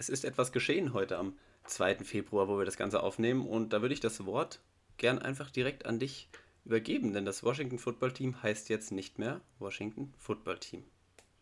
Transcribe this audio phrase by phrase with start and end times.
[0.00, 1.96] es ist etwas geschehen heute am 2.
[1.96, 3.46] Februar, wo wir das Ganze aufnehmen.
[3.46, 4.60] Und da würde ich das Wort
[4.96, 6.30] gern einfach direkt an dich
[6.64, 10.84] übergeben, denn das Washington Football Team heißt jetzt nicht mehr Washington Football Team.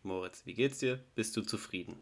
[0.03, 0.99] Moritz, wie geht's dir?
[1.15, 2.01] Bist du zufrieden?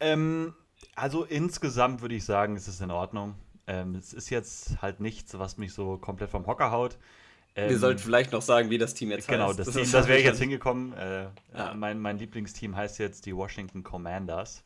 [0.00, 0.52] Ähm,
[0.96, 3.36] also insgesamt würde ich sagen, es ist in Ordnung.
[3.68, 6.98] Ähm, es ist jetzt halt nichts, was mich so komplett vom Hocker haut.
[7.54, 9.58] Ähm, Wir sollten vielleicht noch sagen, wie das Team jetzt genau, heißt.
[9.58, 10.92] Genau, das, das, das wäre jetzt hingekommen.
[10.94, 11.72] Äh, ja.
[11.74, 14.64] mein, mein Lieblingsteam heißt jetzt die Washington Commanders.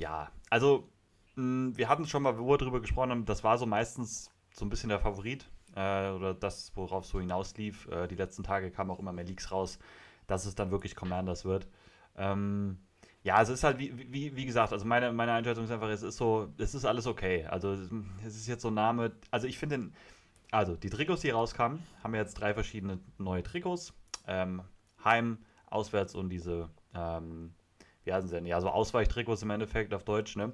[0.00, 0.88] Ja, also
[1.36, 4.64] mh, wir hatten schon mal, wo wir darüber gesprochen haben, das war so meistens so
[4.64, 5.44] ein bisschen der Favorit
[5.76, 7.86] äh, oder das, worauf so hinauslief.
[7.88, 9.78] Äh, die letzten Tage kamen auch immer mehr Leaks raus,
[10.26, 11.68] dass es dann wirklich Commanders wird.
[12.16, 12.78] Ähm,
[13.24, 16.02] ja, es ist halt, wie, wie, wie gesagt, also meine, meine Einschätzung ist einfach, es
[16.02, 17.44] ist so, es ist alles okay.
[17.44, 19.90] Also es ist jetzt so ein Name, also ich finde,
[20.50, 23.92] also die Trikots, die rauskamen, haben jetzt drei verschiedene neue Trikots.
[24.26, 24.62] Ähm,
[25.04, 27.52] Heim, Auswärts und diese, ähm,
[28.10, 28.46] wie heißen sie denn?
[28.46, 30.52] Ja, so Ausweichtrikots im Endeffekt auf Deutsch, ne?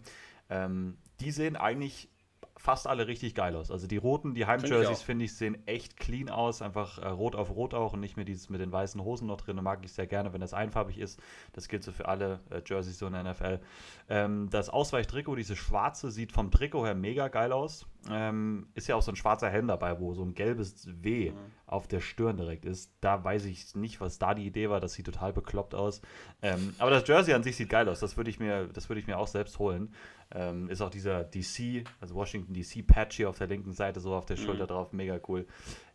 [0.51, 2.10] Ähm, die sehen eigentlich
[2.59, 3.71] fast alle richtig geil aus.
[3.71, 6.63] Also die roten, die Heim-Jerseys, finde ich, sehen echt clean aus.
[6.63, 9.40] Einfach äh, rot auf rot auch und nicht mehr dieses mit den weißen Hosen noch
[9.40, 9.57] drin.
[9.63, 11.21] Mag ich sehr gerne, wenn das einfarbig ist.
[11.52, 13.60] Das gilt so für alle äh, Jerseys so in der NFL.
[14.09, 17.87] Ähm, das Ausweichtrikot, dieses schwarze, sieht vom Trikot her mega geil aus.
[18.10, 21.37] Ähm, ist ja auch so ein schwarzer Helm dabei, wo so ein gelbes W mhm.
[21.66, 22.93] auf der Stirn direkt ist.
[23.01, 24.80] Da weiß ich nicht, was da die Idee war.
[24.80, 26.02] Das sieht total bekloppt aus.
[26.43, 28.01] Ähm, aber das Jersey an sich sieht geil aus.
[28.01, 29.93] Das würde ich, mir, würd ich mir auch selbst holen.
[30.35, 34.26] Ähm, ist auch dieser DC, also Washington DC-Patch hier auf der linken Seite so auf
[34.26, 34.43] der mhm.
[34.43, 34.93] Schulter drauf.
[34.93, 35.46] Mega cool.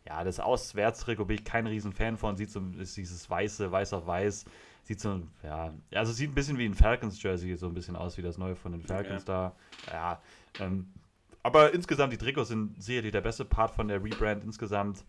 [0.08, 2.36] Ja, das Auswärtstrikot bin ich kein riesen Fan von.
[2.36, 4.46] Sieht so, ist dieses weiße, weiß auf weiß.
[4.84, 8.24] Sieht so, ja, also sieht ein bisschen wie ein Falcons-Jersey, so ein bisschen aus wie
[8.24, 9.32] das neue von den Falcons okay.
[9.32, 9.56] da.
[9.92, 10.22] Ja,
[10.60, 10.92] ähm,
[11.44, 15.06] aber insgesamt, die Trikots sind sicherlich der beste Part von der Rebrand insgesamt.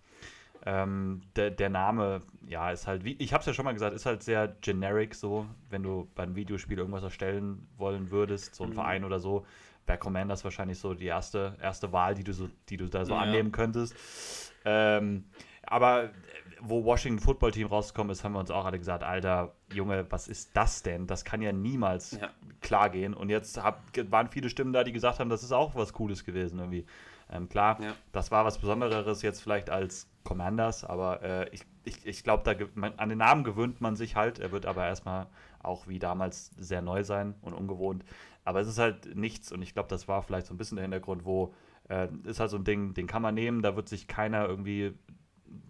[0.65, 3.97] Ähm, der, der Name, ja, ist halt, wie ich habe es ja schon mal gesagt,
[3.97, 8.71] ist halt sehr generic so, wenn du beim Videospiel irgendwas erstellen wollen würdest, so ein
[8.71, 8.75] mhm.
[8.75, 9.45] Verein oder so,
[9.87, 13.15] wäre Commanders wahrscheinlich so die erste, erste Wahl, die du, so, die du da so
[13.15, 13.21] ja.
[13.21, 13.97] annehmen könntest.
[14.65, 15.25] Ähm,
[15.65, 16.11] aber
[16.65, 20.29] wo Washington Football Team rausgekommen ist, haben wir uns auch alle gesagt, Alter, Junge, was
[20.29, 21.07] ist das denn?
[21.07, 22.31] Das kann ja niemals ja.
[22.61, 23.15] klar gehen.
[23.15, 26.25] Und jetzt hab, waren viele Stimmen da, die gesagt haben, das ist auch was Cooles
[26.25, 26.87] gewesen irgendwie.
[27.31, 27.95] Ähm, klar, ja.
[28.13, 33.09] das war was Besonderes jetzt vielleicht als Commanders, aber äh, ich, ich, ich glaube, an
[33.09, 34.39] den Namen gewöhnt man sich halt.
[34.39, 35.27] Er wird aber erstmal
[35.63, 38.05] auch wie damals sehr neu sein und ungewohnt.
[38.45, 40.83] Aber es ist halt nichts und ich glaube, das war vielleicht so ein bisschen der
[40.83, 41.55] Hintergrund, wo
[41.89, 44.95] äh, ist halt so ein Ding, den kann man nehmen, da wird sich keiner irgendwie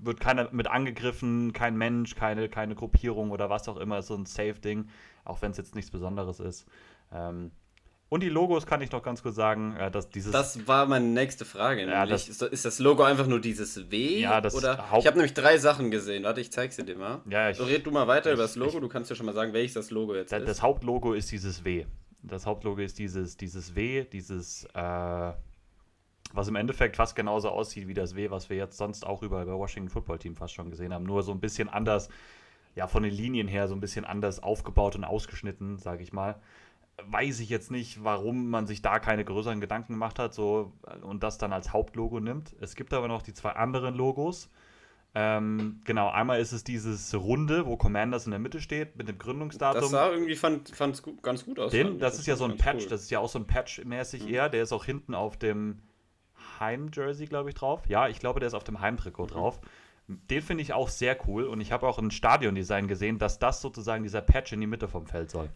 [0.00, 4.26] wird keiner mit angegriffen, kein Mensch, keine, keine Gruppierung oder was auch immer, so ein
[4.26, 4.88] Safe-Ding,
[5.25, 6.66] auch wenn es jetzt nichts Besonderes ist.
[7.12, 7.53] Ähm,
[8.12, 10.32] und die Logos kann ich noch ganz kurz sagen, äh, dass dieses.
[10.32, 11.87] Das war meine nächste Frage.
[11.87, 14.20] Ja, das, ist das Logo einfach nur dieses W?
[14.20, 14.84] Ja, das oder?
[14.98, 16.25] Ich habe nämlich drei Sachen gesehen.
[16.25, 17.22] Warte, ich zeig's dir mal.
[17.31, 18.72] Ja, ich, so red du mal weiter ich, über das Logo.
[18.75, 20.49] Ich, du kannst ja schon mal sagen, welches das Logo jetzt das, ist.
[20.49, 21.87] Das Hauptlogo ist dieses W.
[22.22, 25.32] Das Hauptlogo ist dieses, dieses W, dieses, äh,
[26.32, 29.43] was im Endeffekt fast genauso aussieht wie das W, was wir jetzt sonst auch über,
[29.43, 31.04] über Washington Football Team fast schon gesehen haben.
[31.04, 32.09] Nur so ein bisschen anders,
[32.75, 36.41] ja, von den Linien her so ein bisschen anders aufgebaut und ausgeschnitten, sage ich mal
[37.06, 40.72] weiß ich jetzt nicht, warum man sich da keine größeren Gedanken gemacht hat so,
[41.03, 42.54] und das dann als Hauptlogo nimmt.
[42.60, 44.50] Es gibt aber noch die zwei anderen Logos.
[45.14, 49.19] Ähm, genau, einmal ist es dieses Runde, wo Commanders in der Mitte steht, mit dem
[49.19, 49.82] Gründungsdatum.
[49.82, 51.70] Das sah irgendwie fand, fand gut, ganz gut aus.
[51.70, 52.91] Den, das, das ist ja so ein Patch, cool.
[52.91, 54.32] das ist ja auch so ein Patch-mäßig mhm.
[54.32, 54.49] eher.
[54.49, 55.81] Der ist auch hinten auf dem
[56.62, 57.83] Heim-Jersey, glaube ich, drauf.
[57.89, 59.28] Ja, ich glaube, der ist auf dem Heimtrikot mhm.
[59.28, 59.61] drauf.
[60.09, 63.61] Den finde ich auch sehr cool und ich habe auch ein Stadiondesign gesehen, dass das
[63.61, 65.49] sozusagen dieser Patch in die Mitte vom Feld soll.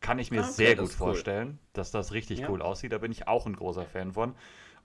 [0.00, 1.68] Kann ich mir ah, okay, sehr gut vorstellen, cool.
[1.74, 2.48] dass das richtig ja.
[2.48, 2.92] cool aussieht.
[2.92, 4.34] Da bin ich auch ein großer Fan von.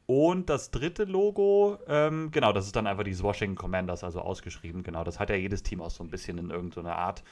[0.07, 4.83] Und das dritte Logo, ähm, genau, das ist dann einfach dieses Washington Commanders, also ausgeschrieben.
[4.83, 7.23] Genau, das hat ja jedes Team auch so ein bisschen in irgendeiner Art.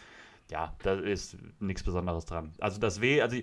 [0.49, 2.51] Ja, da ist nichts Besonderes dran.
[2.59, 3.37] Also das W, also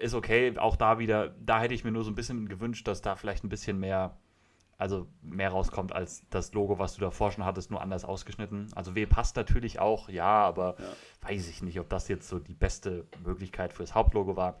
[0.00, 3.02] ist okay, auch da wieder, da hätte ich mir nur so ein bisschen gewünscht, dass
[3.02, 4.16] da vielleicht ein bisschen mehr
[4.80, 8.68] also mehr rauskommt als das Logo, was du davor schon hattest, nur anders ausgeschnitten.
[8.74, 11.28] Also W passt natürlich auch, ja, aber ja.
[11.28, 14.58] weiß ich nicht, ob das jetzt so die beste Möglichkeit fürs Hauptlogo war.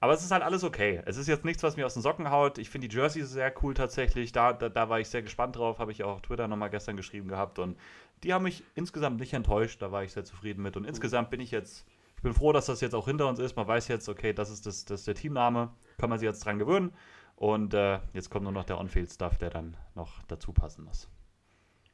[0.00, 1.00] Aber es ist halt alles okay.
[1.06, 2.58] Es ist jetzt nichts, was mir aus den Socken haut.
[2.58, 4.32] Ich finde die Jerseys sehr cool tatsächlich.
[4.32, 5.78] Da, da, da war ich sehr gespannt drauf.
[5.78, 7.58] Habe ich auch auf Twitter nochmal gestern geschrieben gehabt.
[7.58, 7.78] Und
[8.22, 9.80] die haben mich insgesamt nicht enttäuscht.
[9.80, 10.76] Da war ich sehr zufrieden mit.
[10.76, 11.86] Und insgesamt bin ich jetzt,
[12.18, 13.54] ich bin froh, dass das jetzt auch hinter uns ist.
[13.54, 15.70] Man weiß jetzt, okay, das ist, das, das ist der Teamname.
[15.98, 16.92] Kann man sich jetzt dran gewöhnen.
[17.36, 21.06] Und äh, jetzt kommt nur noch der On-Field-Stuff, der dann noch dazu passen muss.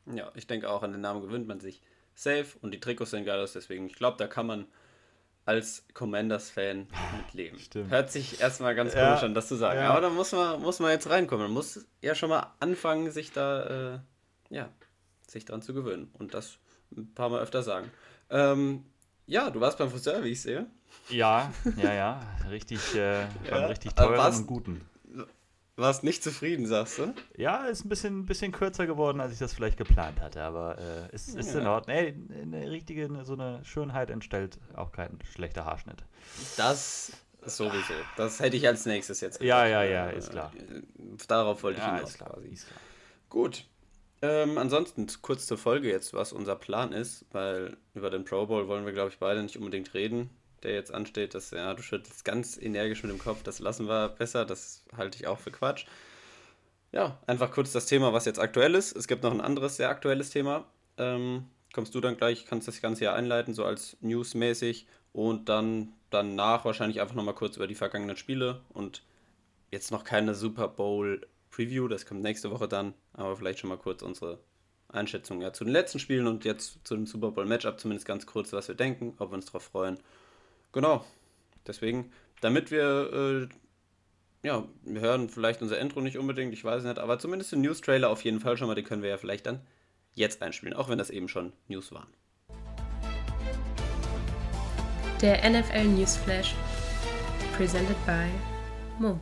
[0.07, 1.83] Ja, ich denke auch, an den Namen gewöhnt man sich
[2.15, 4.67] safe und die Trikots sehen geil aus, deswegen, ich glaube, da kann man
[5.45, 6.87] als Commanders-Fan
[7.19, 7.59] mitleben.
[7.59, 7.91] Stimmt.
[7.91, 9.79] Hört sich erstmal ganz komisch ja, an, das zu sagen.
[9.79, 9.91] Ja.
[9.91, 11.49] Aber da muss man, muss man jetzt reinkommen.
[11.49, 13.99] Man muss ja schon mal anfangen, sich da, äh,
[14.49, 14.71] ja,
[15.29, 16.11] sich dran zu gewöhnen.
[16.15, 16.61] Und das
[16.97, 17.91] ein paar Mal öfter sagen.
[18.31, 18.87] Ähm,
[19.27, 20.67] ja, du warst beim Friseur, wie ich sehe.
[21.09, 22.21] Ja, ja, ja.
[22.51, 24.81] Richtig, äh, ja, richtig teuren und guten.
[25.77, 27.15] Warst nicht zufrieden, sagst du?
[27.37, 31.13] Ja, ist ein bisschen, bisschen kürzer geworden, als ich das vielleicht geplant hatte, aber äh,
[31.13, 31.61] ist, ist ja.
[31.61, 31.97] in Ordnung.
[31.97, 36.05] Ey, eine richtige, so eine Schönheit entstellt auch kein schlechter Haarschnitt.
[36.57, 37.11] Das
[37.45, 37.95] sowieso.
[38.17, 39.49] Das hätte ich als nächstes jetzt gesagt.
[39.49, 40.53] Ja, ja, ja, ist klar.
[41.27, 42.49] Darauf wollte ich ja, hinaus ist klar, quasi.
[42.49, 42.81] Ist klar.
[43.29, 43.67] Gut.
[44.25, 48.69] Ähm, ansonsten kurz zur Folge jetzt, was unser Plan ist, weil über den Pro Bowl
[48.69, 50.31] wollen wir, glaube ich, beide nicht unbedingt reden
[50.65, 54.09] der jetzt ansteht, dass ja, du schüttelst ganz energisch mit dem Kopf, das lassen wir
[54.09, 55.87] besser, das halte ich auch für Quatsch.
[56.91, 58.97] Ja, einfach kurz das Thema, was jetzt aktuell ist.
[58.97, 60.65] Es gibt noch ein anderes sehr aktuelles Thema.
[60.97, 65.93] Ähm, kommst du dann gleich, kannst das Ganze ja einleiten, so als News-mäßig und dann
[66.11, 69.03] danach wahrscheinlich einfach nochmal kurz über die vergangenen Spiele und
[69.71, 73.79] jetzt noch keine Super Bowl Preview, das kommt nächste Woche dann, aber vielleicht schon mal
[73.79, 74.41] kurz unsere
[74.89, 78.27] Einschätzung ja, zu den letzten Spielen und jetzt zu dem Super Bowl Matchup zumindest ganz
[78.27, 79.99] kurz, was wir denken, ob wir uns darauf freuen
[80.73, 81.05] Genau.
[81.67, 83.49] Deswegen, damit wir,
[84.43, 87.61] äh, ja, wir hören vielleicht unser Intro nicht unbedingt, ich weiß nicht, aber zumindest den
[87.63, 89.61] News-Trailer auf jeden Fall schon mal, den können wir ja vielleicht dann
[90.13, 92.09] jetzt einspielen, auch wenn das eben schon News waren.
[95.23, 96.55] Der NFL News Flash,
[97.57, 98.27] presented by
[98.99, 99.19] Mo.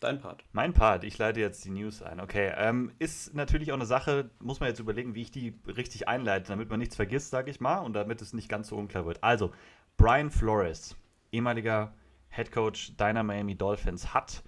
[0.00, 0.44] Dein Part.
[0.52, 2.20] Mein Part, ich leite jetzt die News ein.
[2.20, 6.06] Okay, ähm, ist natürlich auch eine Sache, muss man jetzt überlegen, wie ich die richtig
[6.06, 9.06] einleite, damit man nichts vergisst, sage ich mal, und damit es nicht ganz so unklar
[9.06, 9.24] wird.
[9.24, 9.52] Also,
[9.96, 10.96] Brian Flores,
[11.32, 11.94] ehemaliger
[12.28, 14.42] Head Coach deiner Miami Dolphins, hat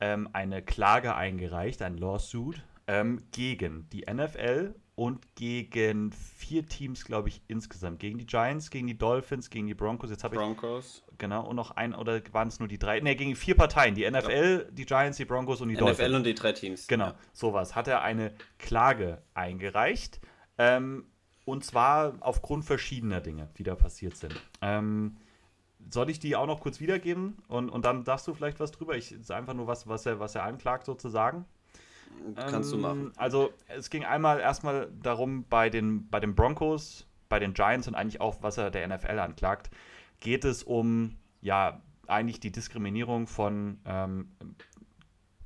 [0.00, 7.28] ähm, eine Klage eingereicht, ein Lawsuit, ähm, gegen die NFL und gegen vier Teams, glaube
[7.28, 8.00] ich, insgesamt.
[8.00, 10.10] Gegen die Giants, gegen die Dolphins, gegen die Broncos.
[10.10, 10.40] Jetzt habe ich.
[10.40, 11.02] Broncos.
[11.18, 13.00] Genau, und noch ein, oder waren es nur die drei?
[13.00, 13.94] Ne, gegen vier Parteien.
[13.94, 14.70] Die NFL, ja.
[14.72, 16.08] die Giants, die Broncos und die NFL Dolphins.
[16.08, 16.86] NFL und die drei Teams.
[16.88, 17.14] Genau, ja.
[17.34, 17.74] sowas.
[17.74, 20.18] Hat er eine Klage eingereicht.
[20.56, 21.04] Ähm,
[21.44, 24.34] und zwar aufgrund verschiedener Dinge, die da passiert sind.
[24.62, 25.18] Ähm,
[25.90, 27.36] soll ich die auch noch kurz wiedergeben?
[27.48, 28.96] Und, und dann darfst du vielleicht was drüber?
[28.96, 31.44] Ich ist einfach nur was, was er, was er anklagt, sozusagen.
[32.36, 33.12] Kannst ähm, du machen.
[33.16, 37.94] Also es ging einmal erstmal darum, bei den, bei den Broncos, bei den Giants und
[37.94, 39.70] eigentlich auch, was er der NFL anklagt,
[40.20, 44.30] geht es um ja eigentlich die Diskriminierung von ähm,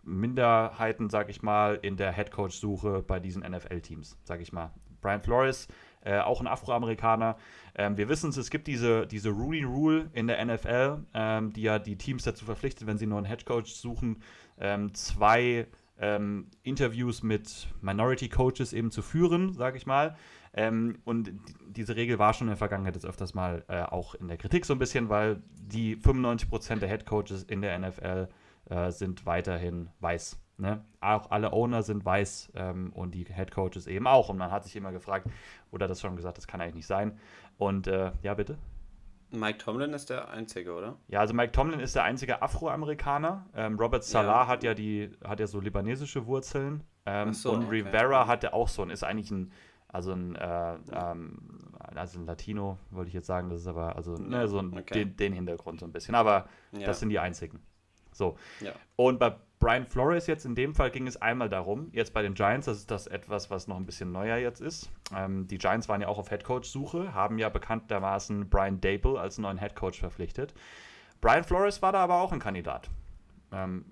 [0.02, 4.72] Minderheiten, sag ich mal, in der Headcoach-Suche bei diesen NFL-Teams, sag ich mal.
[5.00, 5.68] Brian Flores
[6.02, 7.36] äh, auch ein Afroamerikaner.
[7.74, 11.62] Ähm, wir wissen es, es gibt diese, diese Ruling Rule in der NFL, ähm, die
[11.62, 14.22] ja die Teams dazu verpflichtet, wenn sie nur einen Headcoach suchen,
[14.58, 15.66] ähm, zwei
[16.00, 20.16] ähm, Interviews mit Minority Coaches eben zu führen, sage ich mal.
[20.52, 21.32] Ähm, und
[21.68, 24.64] diese Regel war schon in der Vergangenheit jetzt öfters mal äh, auch in der Kritik
[24.66, 28.28] so ein bisschen, weil die 95% der Head Coaches in der NFL
[28.68, 30.40] äh, sind weiterhin weiß.
[30.56, 30.84] Ne?
[31.00, 34.28] Auch alle Owner sind weiß ähm, und die Head Coaches eben auch.
[34.28, 35.28] Und man hat sich immer gefragt,
[35.70, 37.18] oder das schon gesagt, das kann eigentlich nicht sein.
[37.56, 38.58] Und äh, ja, bitte.
[39.32, 40.96] Mike Tomlin ist der einzige, oder?
[41.08, 43.46] Ja, also Mike Tomlin ist der einzige Afroamerikaner.
[43.54, 44.46] Ähm, Robert Salah ja.
[44.46, 46.82] hat ja die, hat ja so libanesische Wurzeln.
[47.06, 47.82] Ähm, so, und okay.
[47.82, 49.52] Rivera hatte auch so und ist eigentlich ein,
[49.88, 51.38] also ein, äh, ähm,
[51.94, 55.04] also ein Latino, wollte ich jetzt sagen, das ist aber, also ne, so ein, okay.
[55.04, 56.14] den, den, Hintergrund so ein bisschen.
[56.14, 56.86] Aber ja.
[56.86, 57.60] das sind die einzigen.
[58.12, 58.36] So.
[58.60, 58.72] Ja.
[58.96, 62.32] Und bei Brian Flores jetzt in dem Fall ging es einmal darum, jetzt bei den
[62.32, 64.90] Giants, das ist das etwas, was noch ein bisschen neuer jetzt ist.
[65.14, 69.58] Ähm, die Giants waren ja auch auf Headcoach-Suche, haben ja bekanntermaßen Brian Dable als neuen
[69.58, 70.54] Headcoach verpflichtet.
[71.20, 72.88] Brian Flores war da aber auch ein Kandidat.
[73.52, 73.84] Ähm,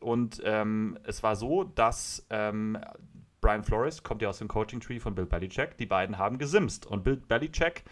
[0.00, 2.78] und ähm, es war so, dass ähm,
[3.40, 5.76] Brian Flores kommt ja aus dem Coaching-Tree von Bill Belichick.
[5.78, 6.86] Die beiden haben gesimst.
[6.86, 7.82] Und Bill Belichick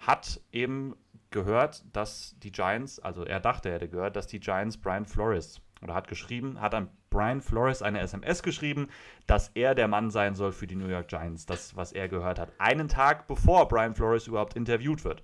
[0.00, 0.96] hat eben
[1.30, 5.60] gehört, dass die Giants, also er dachte, er hätte gehört, dass die Giants Brian Flores
[5.82, 8.88] oder hat geschrieben, hat an Brian Flores eine SMS geschrieben,
[9.26, 12.38] dass er der Mann sein soll für die New York Giants, das, was er gehört
[12.38, 12.52] hat.
[12.58, 15.22] Einen Tag bevor Brian Flores überhaupt interviewt wird.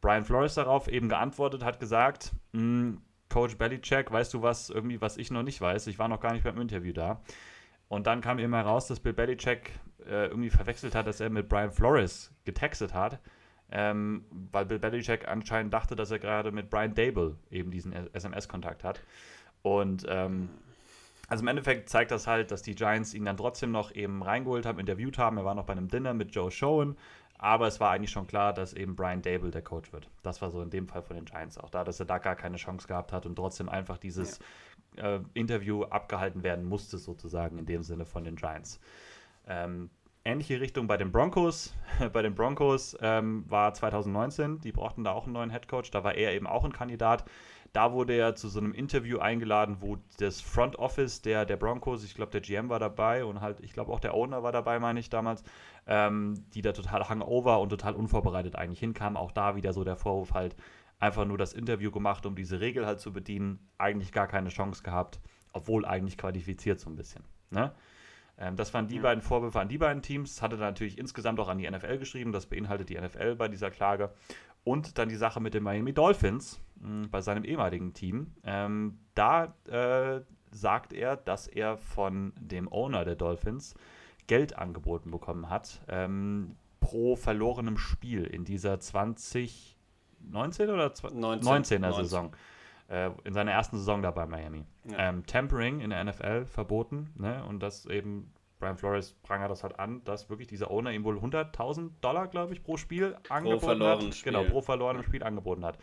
[0.00, 3.00] Brian Flores darauf eben geantwortet, hat gesagt, hm,
[3.30, 5.86] Coach Belichick, weißt du was, irgendwie, was ich noch nicht weiß?
[5.86, 7.22] Ich war noch gar nicht beim Interview da.
[7.88, 9.72] Und dann kam eben heraus, dass Bill Belichick
[10.06, 13.18] äh, irgendwie verwechselt hat, dass er mit Brian Flores getextet hat,
[13.70, 18.84] ähm, weil Bill Belichick anscheinend dachte, dass er gerade mit Brian Dable eben diesen SMS-Kontakt
[18.84, 19.00] hat.
[19.64, 20.50] Und ähm,
[21.26, 24.66] also im Endeffekt zeigt das halt, dass die Giants ihn dann trotzdem noch eben reingeholt
[24.66, 25.38] haben, interviewt haben.
[25.38, 26.96] Er war noch bei einem Dinner mit Joe Schoen.
[27.38, 30.08] Aber es war eigentlich schon klar, dass eben Brian Dable der Coach wird.
[30.22, 32.36] Das war so in dem Fall von den Giants auch da, dass er da gar
[32.36, 34.38] keine Chance gehabt hat und trotzdem einfach dieses
[34.96, 35.16] ja.
[35.16, 38.80] äh, Interview abgehalten werden musste, sozusagen in dem Sinne von den Giants.
[39.46, 39.90] Ähm,
[40.24, 41.74] ähnliche Richtung bei den Broncos.
[42.12, 46.14] bei den Broncos ähm, war 2019, die brauchten da auch einen neuen Headcoach, da war
[46.14, 47.24] er eben auch ein Kandidat.
[47.74, 52.04] Da wurde er zu so einem Interview eingeladen, wo das Front Office der, der Broncos,
[52.04, 54.78] ich glaube, der GM war dabei und halt, ich glaube, auch der Owner war dabei,
[54.78, 55.42] meine ich damals,
[55.88, 59.16] ähm, die da total hangover und total unvorbereitet eigentlich hinkamen.
[59.16, 60.54] Auch da wieder so der Vorwurf halt,
[61.00, 64.84] einfach nur das Interview gemacht, um diese Regel halt zu bedienen, eigentlich gar keine Chance
[64.84, 65.20] gehabt,
[65.52, 67.24] obwohl eigentlich qualifiziert so ein bisschen.
[67.50, 67.72] Ne?
[68.38, 69.02] Ähm, das waren die ja.
[69.02, 70.34] beiden Vorwürfe an die beiden Teams.
[70.34, 72.32] Das hatte dann natürlich insgesamt auch an die NFL geschrieben.
[72.32, 74.12] Das beinhaltet die NFL bei dieser Klage.
[74.64, 78.32] Und dann die Sache mit den Miami Dolphins mh, hm, bei seinem ehemaligen Team.
[78.44, 83.74] Ähm, da äh, sagt er, dass er von dem Owner der Dolphins
[84.26, 91.92] Geld angeboten bekommen hat ähm, pro verlorenem Spiel in dieser 2019 oder 19, 19er 19.
[91.92, 92.36] Saison.
[92.88, 94.64] Äh, in seiner ersten Saison da bei Miami.
[94.84, 95.08] Ja.
[95.08, 97.10] Ähm, Tampering in der NFL verboten.
[97.16, 97.42] Ne?
[97.46, 101.16] Und das eben, Brian Flores prangert das halt an, dass wirklich dieser Owner ihm wohl
[101.16, 104.14] 100.000 Dollar, glaube ich, pro Spiel pro angeboten hat.
[104.14, 104.32] Spiel.
[104.32, 105.78] Genau, pro verlorenem Spiel angeboten hat.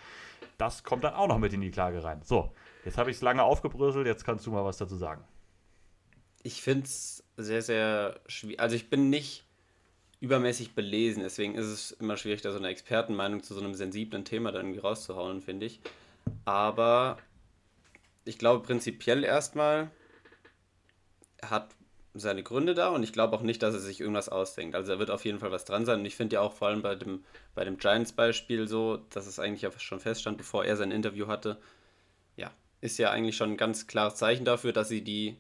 [0.59, 2.21] Das kommt dann auch noch mit in die Klage rein.
[2.23, 2.51] So,
[2.85, 5.23] jetzt habe ich es lange aufgebröselt, jetzt kannst du mal was dazu sagen.
[6.43, 8.59] Ich finde es sehr, sehr schwierig.
[8.59, 9.43] Also ich bin nicht
[10.19, 14.23] übermäßig belesen, deswegen ist es immer schwierig, da so eine Expertenmeinung zu so einem sensiblen
[14.23, 15.81] Thema dann irgendwie rauszuhauen, finde ich.
[16.45, 17.17] Aber
[18.25, 19.91] ich glaube prinzipiell erstmal,
[21.37, 21.75] er hat
[22.13, 24.75] seine Gründe da und ich glaube auch nicht, dass er sich irgendwas ausdenkt.
[24.75, 26.67] Also er wird auf jeden Fall was dran sein und ich finde ja auch vor
[26.67, 27.23] allem bei dem,
[27.55, 31.57] bei dem Giants-Beispiel so, dass es eigentlich ja schon feststand, bevor er sein Interview hatte,
[32.35, 32.51] ja,
[32.81, 35.37] ist ja eigentlich schon ein ganz klares Zeichen dafür, dass sie die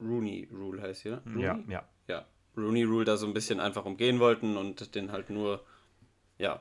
[0.00, 1.42] Rooney Rule heißt hier, ne?
[1.42, 1.88] Ja, ja.
[2.06, 2.26] Ja,
[2.56, 5.64] Rooney Rule da so ein bisschen einfach umgehen wollten und den halt nur,
[6.38, 6.60] ja,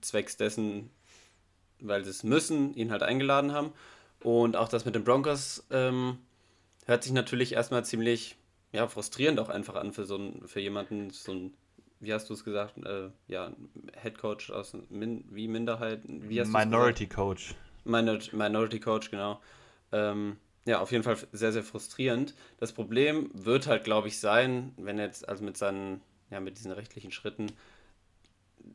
[0.00, 0.90] zwecks dessen
[1.80, 3.72] weil sie es müssen, ihn halt eingeladen haben.
[4.22, 6.18] Und auch das mit den Broncos ähm,
[6.86, 8.36] hört sich natürlich erstmal ziemlich
[8.72, 11.54] ja, frustrierend auch einfach an für so ein, für jemanden, so ein,
[12.00, 13.52] wie hast du es gesagt, äh, ja,
[14.02, 17.54] Head Coach aus Min, wie Minderheit, wie hast Minority Coach.
[17.84, 19.40] Minor, Minority Coach, genau.
[19.92, 22.34] Ähm, ja, auf jeden Fall sehr, sehr frustrierend.
[22.58, 26.72] Das Problem wird halt, glaube ich, sein, wenn jetzt, also mit seinen, ja, mit diesen
[26.72, 27.52] rechtlichen Schritten,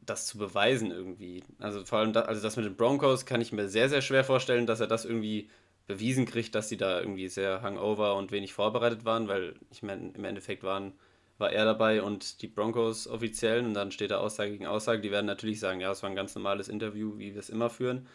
[0.06, 1.44] das zu beweisen irgendwie.
[1.60, 4.24] Also vor allem, da, also das mit den Broncos kann ich mir sehr, sehr schwer
[4.24, 5.50] vorstellen, dass er das irgendwie
[5.88, 10.12] bewiesen kriegt, dass sie da irgendwie sehr hangover und wenig vorbereitet waren, weil ich meine,
[10.14, 10.94] im Endeffekt waren,
[11.38, 15.02] war er dabei und die Broncos offiziellen und dann steht da Aussage gegen Aussage.
[15.02, 17.70] Die werden natürlich sagen, ja, es war ein ganz normales Interview, wie wir es immer
[17.70, 18.08] führen.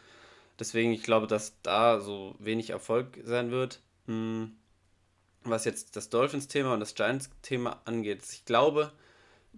[0.59, 3.81] Deswegen, ich glaube, dass da so wenig Erfolg sein wird.
[4.07, 4.57] Hm.
[5.43, 8.93] Was jetzt das Dolphins-Thema und das Giants-Thema angeht, ich glaube,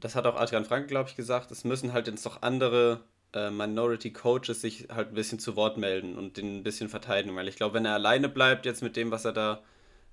[0.01, 3.01] das hat auch Adrian Frank, glaube ich, gesagt, es müssen halt jetzt noch andere
[3.33, 7.35] äh, Minority Coaches sich halt ein bisschen zu Wort melden und den ein bisschen verteidigen,
[7.37, 9.63] weil ich glaube, wenn er alleine bleibt jetzt mit dem, was er da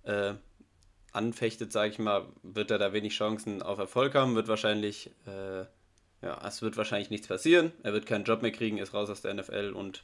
[0.03, 0.33] äh,
[1.11, 5.61] anfechtet, sage ich mal, wird er da wenig Chancen auf Erfolg haben, wird wahrscheinlich, äh,
[6.21, 9.21] ja, es wird wahrscheinlich nichts passieren, er wird keinen Job mehr kriegen, ist raus aus
[9.21, 10.03] der NFL und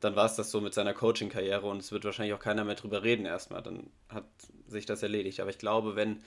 [0.00, 2.74] dann war es das so mit seiner Coaching-Karriere und es wird wahrscheinlich auch keiner mehr
[2.74, 4.26] drüber reden erstmal, dann hat
[4.66, 5.40] sich das erledigt.
[5.40, 6.20] Aber ich glaube, wenn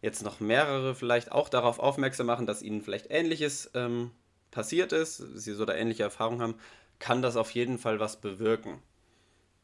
[0.00, 4.10] jetzt noch mehrere vielleicht auch darauf aufmerksam machen, dass ihnen vielleicht Ähnliches ähm,
[4.50, 6.54] passiert ist, sie so da ähnliche Erfahrungen haben,
[6.98, 8.82] kann das auf jeden Fall was bewirken.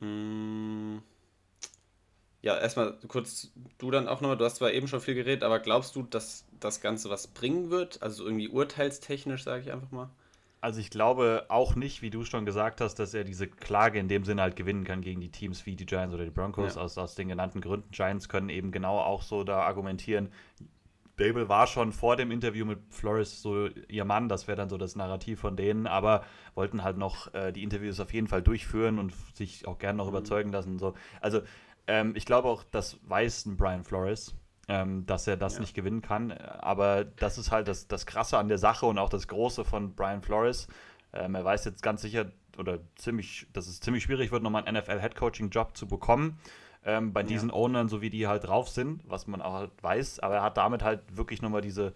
[0.01, 1.03] Hm.
[2.43, 5.61] Ja, erstmal kurz du dann auch nochmal, du hast zwar eben schon viel geredet, aber
[5.61, 8.03] glaubst du, dass das Ganze was bringen wird?
[8.03, 10.11] Also irgendwie urteilstechnisch, sage ich einfach mal.
[10.65, 14.09] Also ich glaube auch nicht, wie du schon gesagt hast, dass er diese Klage in
[14.09, 16.81] dem Sinne halt gewinnen kann gegen die Teams wie die Giants oder die Broncos ja.
[16.81, 17.91] aus, aus den genannten Gründen.
[17.91, 20.31] Giants können eben genau auch so da argumentieren.
[21.17, 24.79] Babel war schon vor dem Interview mit Flores so ihr Mann, das wäre dann so
[24.79, 28.99] das Narrativ von denen, aber wollten halt noch äh, die Interviews auf jeden Fall durchführen
[28.99, 30.17] und sich auch gerne noch mhm.
[30.17, 30.79] überzeugen lassen.
[30.79, 30.95] So.
[31.21, 31.43] Also
[31.87, 34.35] ähm, ich glaube auch, das weiß ein Brian Flores
[34.69, 35.61] ähm, dass er das ja.
[35.61, 36.33] nicht gewinnen kann.
[36.33, 39.95] Aber das ist halt das, das Krasse an der Sache und auch das Große von
[39.95, 40.69] Brian Flores.
[41.13, 42.27] Ähm, er weiß jetzt ganz sicher
[42.59, 46.39] oder ziemlich, dass es ziemlich schwierig wird, nochmal einen NFL-Headcoaching-Job zu bekommen.
[46.85, 47.55] Ähm, bei diesen ja.
[47.55, 50.21] Ownern, so wie die halt drauf sind, was man auch halt weiß.
[50.21, 51.95] Aber er hat damit halt wirklich nochmal diese,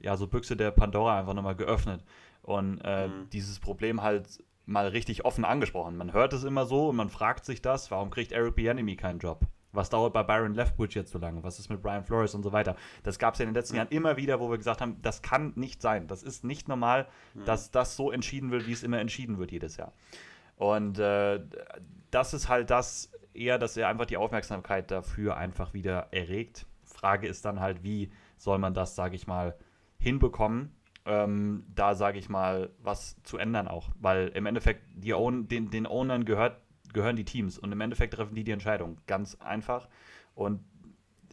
[0.00, 2.04] ja, so Büchse der Pandora einfach nochmal geöffnet.
[2.42, 3.30] Und äh, mhm.
[3.30, 5.96] dieses Problem halt mal richtig offen angesprochen.
[5.96, 9.20] Man hört es immer so und man fragt sich das, warum kriegt Eric Bieniemy keinen
[9.20, 9.40] Job?
[9.76, 11.42] Was dauert bei Byron Leftwich jetzt so lange?
[11.44, 12.76] Was ist mit Brian Flores und so weiter?
[13.02, 15.22] Das gab es ja in den letzten Jahren immer wieder, wo wir gesagt haben, das
[15.22, 16.08] kann nicht sein.
[16.08, 17.06] Das ist nicht normal,
[17.44, 19.92] dass das so entschieden wird, wie es immer entschieden wird jedes Jahr.
[20.56, 21.40] Und äh,
[22.10, 26.66] das ist halt das eher, dass er einfach die Aufmerksamkeit dafür einfach wieder erregt.
[26.84, 29.56] Frage ist dann halt, wie soll man das, sage ich mal,
[29.98, 30.74] hinbekommen?
[31.04, 33.90] Ähm, da sage ich mal, was zu ändern auch.
[34.00, 36.60] Weil im Endeffekt die Own, den, den Ownern gehört
[36.96, 38.96] gehören die Teams und im Endeffekt treffen die die Entscheidung.
[39.06, 39.88] Ganz einfach.
[40.34, 40.64] Und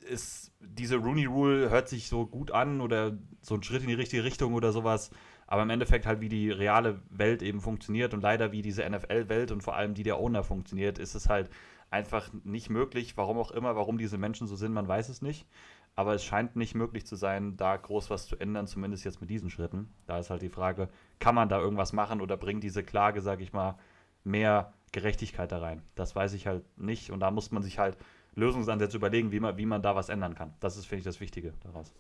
[0.04, 3.94] ist, diese Rooney Rule hört sich so gut an oder so ein Schritt in die
[3.94, 5.10] richtige Richtung oder sowas.
[5.48, 9.52] Aber im Endeffekt halt, wie die reale Welt eben funktioniert und leider wie diese NFL-Welt
[9.52, 11.50] und vor allem die der Owner funktioniert, ist es halt
[11.90, 13.16] einfach nicht möglich.
[13.16, 15.48] Warum auch immer, warum diese Menschen so sind, man weiß es nicht.
[15.96, 19.30] Aber es scheint nicht möglich zu sein, da groß was zu ändern, zumindest jetzt mit
[19.30, 19.94] diesen Schritten.
[20.08, 20.90] Da ist halt die Frage,
[21.20, 23.78] kann man da irgendwas machen oder bringt diese Klage, sag ich mal,
[24.24, 25.84] mehr Gerechtigkeit da rein?
[25.96, 27.12] Das weiß ich halt nicht.
[27.12, 27.98] Und da muss man sich halt
[28.36, 30.54] Lösungsansätze überlegen, wie man, wie man da was ändern kann.
[30.62, 31.92] Das ist, finde ich, das Wichtige daraus.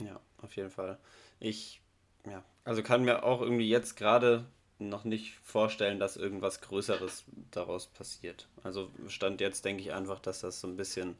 [0.00, 0.98] Ja, auf jeden Fall.
[1.40, 1.80] Ich,
[2.24, 4.46] ja, also kann mir auch irgendwie jetzt gerade
[4.78, 8.48] noch nicht vorstellen, dass irgendwas Größeres daraus passiert.
[8.62, 11.16] Also Stand jetzt denke ich einfach, dass das so ein bisschen,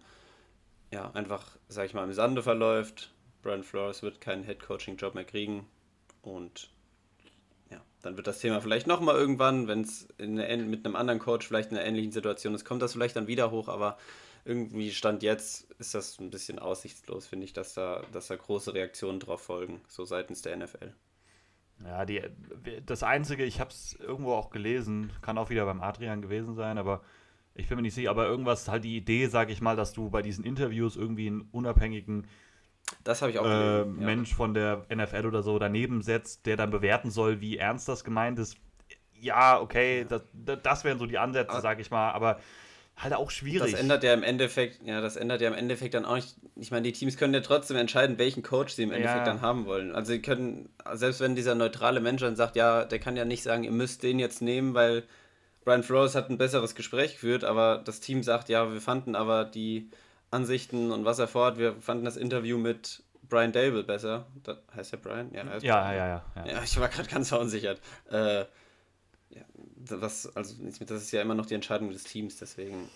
[0.92, 3.10] ja, einfach, sag ich mal, im Sande verläuft.
[3.42, 5.66] Brian Flores wird keinen Head-Coaching-Job mehr kriegen
[6.22, 6.70] und
[8.02, 11.76] dann wird das Thema vielleicht nochmal irgendwann, wenn es mit einem anderen Coach vielleicht in
[11.76, 13.98] einer ähnlichen Situation ist, kommt das vielleicht dann wieder hoch, aber
[14.44, 18.72] irgendwie Stand jetzt ist das ein bisschen aussichtslos, finde ich, dass da, dass da große
[18.72, 20.94] Reaktionen drauf folgen, so seitens der NFL.
[21.84, 22.22] Ja, die,
[22.84, 26.78] das Einzige, ich habe es irgendwo auch gelesen, kann auch wieder beim Adrian gewesen sein,
[26.78, 27.02] aber
[27.54, 30.10] ich bin mir nicht sicher, aber irgendwas, halt die Idee, sage ich mal, dass du
[30.10, 32.26] bei diesen Interviews irgendwie einen unabhängigen
[33.04, 37.10] das ich auch äh, Mensch von der NFL oder so daneben setzt, der dann bewerten
[37.10, 38.56] soll, wie ernst das gemeint ist.
[39.20, 40.04] Ja, okay, ja.
[40.04, 40.22] Das,
[40.62, 42.38] das wären so die Ansätze, sage ich mal, aber
[42.96, 43.72] halt auch schwierig.
[43.72, 46.36] Das ändert ja im Endeffekt, ja, das ändert ja im Endeffekt dann auch nicht.
[46.56, 49.32] Ich meine, die Teams können ja trotzdem entscheiden, welchen Coach sie im Endeffekt ja.
[49.32, 49.94] dann haben wollen.
[49.94, 53.42] Also sie können, selbst wenn dieser neutrale Mensch dann sagt, ja, der kann ja nicht
[53.42, 55.04] sagen, ihr müsst den jetzt nehmen, weil
[55.64, 59.44] Brian Flores hat ein besseres Gespräch geführt, aber das Team sagt, ja, wir fanden aber
[59.44, 59.90] die
[60.30, 64.26] Ansichten und was er vorhat, wir fanden das Interview mit Brian Dable besser.
[64.42, 65.32] Das heißt der Brian?
[65.32, 66.62] Ja, ja, ja, ja, ja, ja.
[66.62, 67.80] ich war gerade ganz verunsichert.
[68.10, 68.44] Äh,
[69.90, 72.88] was, also das ist ja immer noch die Entscheidung des Teams, deswegen.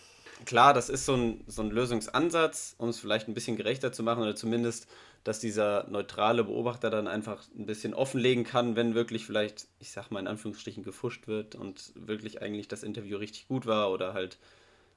[0.45, 4.03] Klar, das ist so ein, so ein Lösungsansatz, um es vielleicht ein bisschen gerechter zu
[4.03, 4.89] machen oder zumindest,
[5.25, 10.11] dass dieser neutrale Beobachter dann einfach ein bisschen offenlegen kann, wenn wirklich vielleicht, ich sag
[10.11, 14.39] mal in Anführungsstrichen, gefuscht wird und wirklich eigentlich das Interview richtig gut war oder halt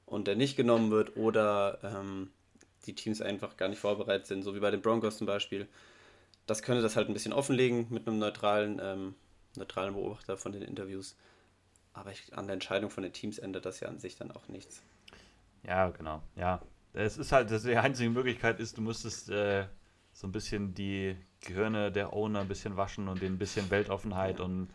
[0.06, 2.30] und der nicht genommen wird oder ähm,
[2.86, 5.68] die Teams einfach gar nicht vorbereitet sind, so wie bei den Broncos zum Beispiel.
[6.46, 9.16] Das könnte das halt ein bisschen offenlegen mit einem neutralen, ähm,
[9.56, 11.16] neutralen Beobachter von den Interviews.
[11.94, 14.48] Aber ich, an der Entscheidung von den Teams ändert das ja an sich dann auch
[14.48, 14.84] nichts.
[15.64, 16.22] Ja, genau.
[16.36, 16.62] Ja.
[16.94, 19.66] Es ist halt, die einzige Möglichkeit ist, du müsstest äh,
[20.14, 24.40] so ein bisschen die Gehirne der Owner ein bisschen waschen und denen ein bisschen Weltoffenheit
[24.40, 24.46] ja.
[24.46, 24.70] und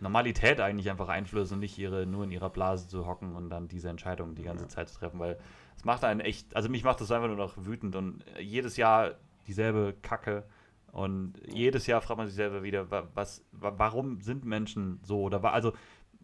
[0.00, 3.68] Normalität eigentlich einfach einflößen und nicht ihre, nur in ihrer Blase zu hocken und dann
[3.68, 4.68] diese Entscheidungen die ganze ja.
[4.68, 5.38] Zeit zu treffen, weil
[5.76, 9.14] es macht einen echt, also mich macht das einfach nur noch wütend und jedes Jahr
[9.46, 10.44] dieselbe Kacke
[10.92, 15.72] und jedes Jahr fragt man sich selber wieder, was, warum sind Menschen so oder also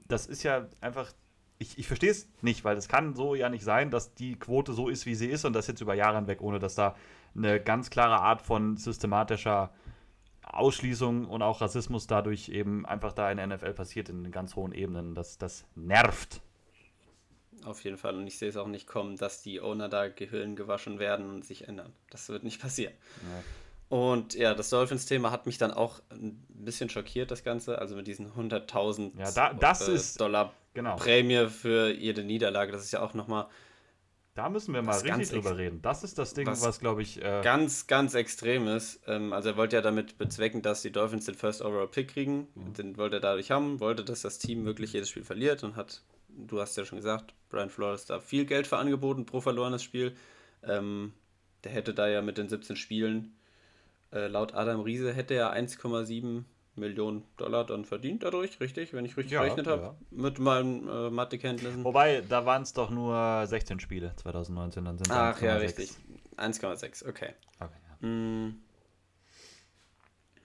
[0.07, 1.13] das ist ja einfach,
[1.59, 4.73] ich, ich verstehe es nicht, weil es kann so ja nicht sein, dass die Quote
[4.73, 6.95] so ist, wie sie ist und das jetzt über Jahre hinweg, ohne dass da
[7.37, 9.71] eine ganz klare Art von systematischer
[10.47, 14.73] Ausschließung und auch Rassismus dadurch eben einfach da in der NFL passiert in ganz hohen
[14.73, 15.15] Ebenen.
[15.15, 16.41] Das, das nervt.
[17.65, 18.15] Auf jeden Fall.
[18.17, 21.45] Und ich sehe es auch nicht kommen, dass die Owner da Gehirn gewaschen werden und
[21.45, 21.93] sich ändern.
[22.11, 22.93] Das wird nicht passieren.
[23.23, 23.97] Ja.
[23.97, 27.79] Und ja, das Dolphins-Thema hat mich dann auch ein bisschen schockiert, das Ganze.
[27.79, 30.97] Also mit diesen 100.000 ja, da, äh, Dollar genau.
[30.97, 32.73] Prämie für jede Niederlage.
[32.73, 33.47] Das ist ja auch nochmal.
[34.35, 35.81] Da müssen wir mal richtig drüber reden.
[35.81, 37.23] Das ist das Ding, was, was glaube ich.
[37.23, 39.01] Äh ganz, ganz extrem ist.
[39.07, 42.49] Ähm, also, er wollte ja damit bezwecken, dass die Dolphins den First Overall Pick kriegen.
[42.55, 42.73] Mhm.
[42.75, 46.03] Den wollte er dadurch haben, wollte, dass das Team wirklich jedes Spiel verliert und hat,
[46.29, 50.17] du hast ja schon gesagt, Brian Flores da viel Geld für angeboten pro verlorenes Spiel.
[50.65, 51.13] Ähm,
[51.63, 53.37] der hätte da ja mit den 17 Spielen
[54.15, 56.45] äh, laut Adam Riese hätte er 1,7
[56.77, 58.93] Millionen Dollar dann verdient dadurch, richtig?
[58.93, 59.97] Wenn ich richtig ja, gerechnet habe, ja.
[60.11, 61.85] mit meinen äh, Mathekenntnissen.
[61.85, 65.93] Wobei, da waren es doch nur 16 Spiele 2019, dann sind Ach ja, richtig.
[66.37, 67.35] 1,6, okay.
[67.61, 68.09] okay ja.
[68.09, 68.61] Mm,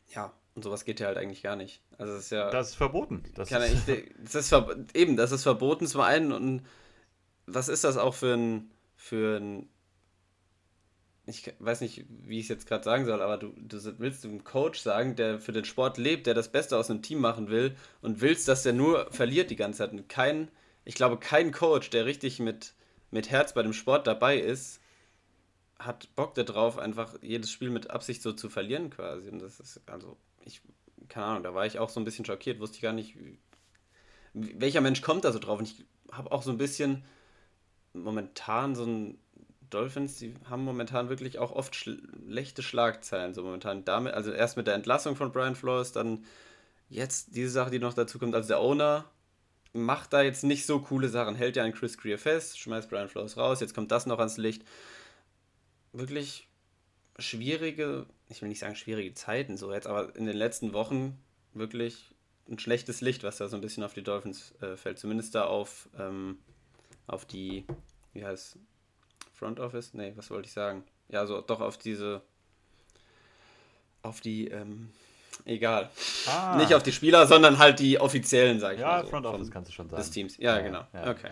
[0.09, 1.81] ja, und sowas geht ja halt eigentlich gar nicht.
[1.97, 2.49] Also das ist ja.
[2.51, 3.23] Das ist verboten.
[3.35, 4.53] Das ist, ich, das ist
[4.93, 6.65] eben, das ist verboten zum einen und
[7.45, 9.69] was ist das auch für ein, für ein
[11.29, 14.43] ich weiß nicht, wie ich es jetzt gerade sagen soll, aber du, du willst einem
[14.43, 17.75] Coach sagen, der für den Sport lebt, der das Beste aus einem Team machen will
[18.01, 19.91] und willst, dass der nur verliert die ganze Zeit.
[19.91, 20.49] Und kein,
[20.85, 22.73] ich glaube, kein Coach, der richtig mit,
[23.11, 24.81] mit Herz bei dem Sport dabei ist,
[25.77, 29.29] hat Bock darauf, einfach jedes Spiel mit Absicht so zu verlieren quasi.
[29.29, 30.61] Und das ist, also, ich,
[31.07, 33.15] keine Ahnung, da war ich auch so ein bisschen schockiert, wusste ich gar nicht,
[34.33, 35.59] welcher Mensch kommt da so drauf.
[35.59, 37.03] Und ich habe auch so ein bisschen
[37.93, 39.17] momentan so ein
[39.69, 43.85] Dolphins, die haben momentan wirklich auch oft schlechte Schlagzeilen, so momentan.
[43.85, 46.25] Damit, also erst mit der Entlassung von Brian Flores, dann
[46.89, 48.35] jetzt diese Sache, die noch dazu kommt.
[48.35, 49.05] Also der Owner
[49.73, 53.09] macht da jetzt nicht so coole Sachen, hält ja einen Chris Greer fest, schmeißt Brian
[53.09, 54.63] Flores raus, jetzt kommt das noch ans Licht.
[55.93, 56.47] wirklich
[57.17, 61.19] schwierige, ich will nicht sagen schwierige Zeiten so jetzt, aber in den letzten Wochen
[61.53, 62.15] wirklich
[62.49, 64.99] ein schlechtes Licht, was da so ein bisschen auf die Dolphins äh, fällt.
[64.99, 66.39] Zumindest da auf, ähm,
[67.07, 67.65] auf die,
[68.13, 68.57] wie heißt
[69.39, 69.93] Front Office?
[69.93, 70.83] Nee, was wollte ich sagen?
[71.07, 72.21] Ja, so doch auf diese,
[74.01, 74.89] auf die, ähm,
[75.45, 75.89] egal.
[76.27, 76.57] Ah.
[76.57, 78.97] Nicht auf die Spieler, sondern halt die offiziellen, sag ich ja, mal.
[78.97, 80.01] Ja, so, Front Office kannst du schon sagen.
[80.01, 80.83] Des Teams, ja, ja genau.
[80.93, 81.09] Ja.
[81.09, 81.31] Okay.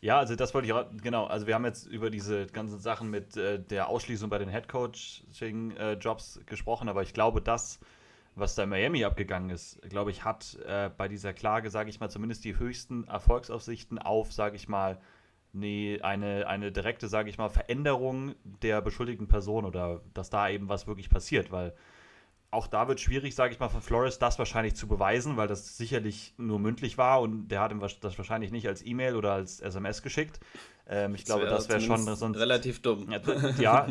[0.00, 3.10] Ja, also das wollte ich auch, genau, also wir haben jetzt über diese ganzen Sachen
[3.10, 7.80] mit äh, der Ausschließung bei den Headcoaching-Jobs äh, gesprochen, aber ich glaube, das,
[8.34, 12.00] was da in Miami abgegangen ist, glaube ich, hat äh, bei dieser Klage, sage ich
[12.00, 14.98] mal, zumindest die höchsten Erfolgsaussichten auf, sage ich mal,
[15.52, 20.68] nee, eine, eine direkte, sage ich mal, Veränderung der beschuldigten Person oder dass da eben
[20.68, 21.74] was wirklich passiert, weil
[22.52, 25.76] auch da wird schwierig, sage ich mal, von Flores das wahrscheinlich zu beweisen, weil das
[25.76, 29.60] sicherlich nur mündlich war und der hat ihm das wahrscheinlich nicht als E-Mail oder als
[29.60, 30.40] SMS geschickt.
[30.88, 32.38] Ähm, ich das glaube, das wäre schon sonst.
[32.38, 33.08] Relativ dumm.
[33.58, 33.86] Ja,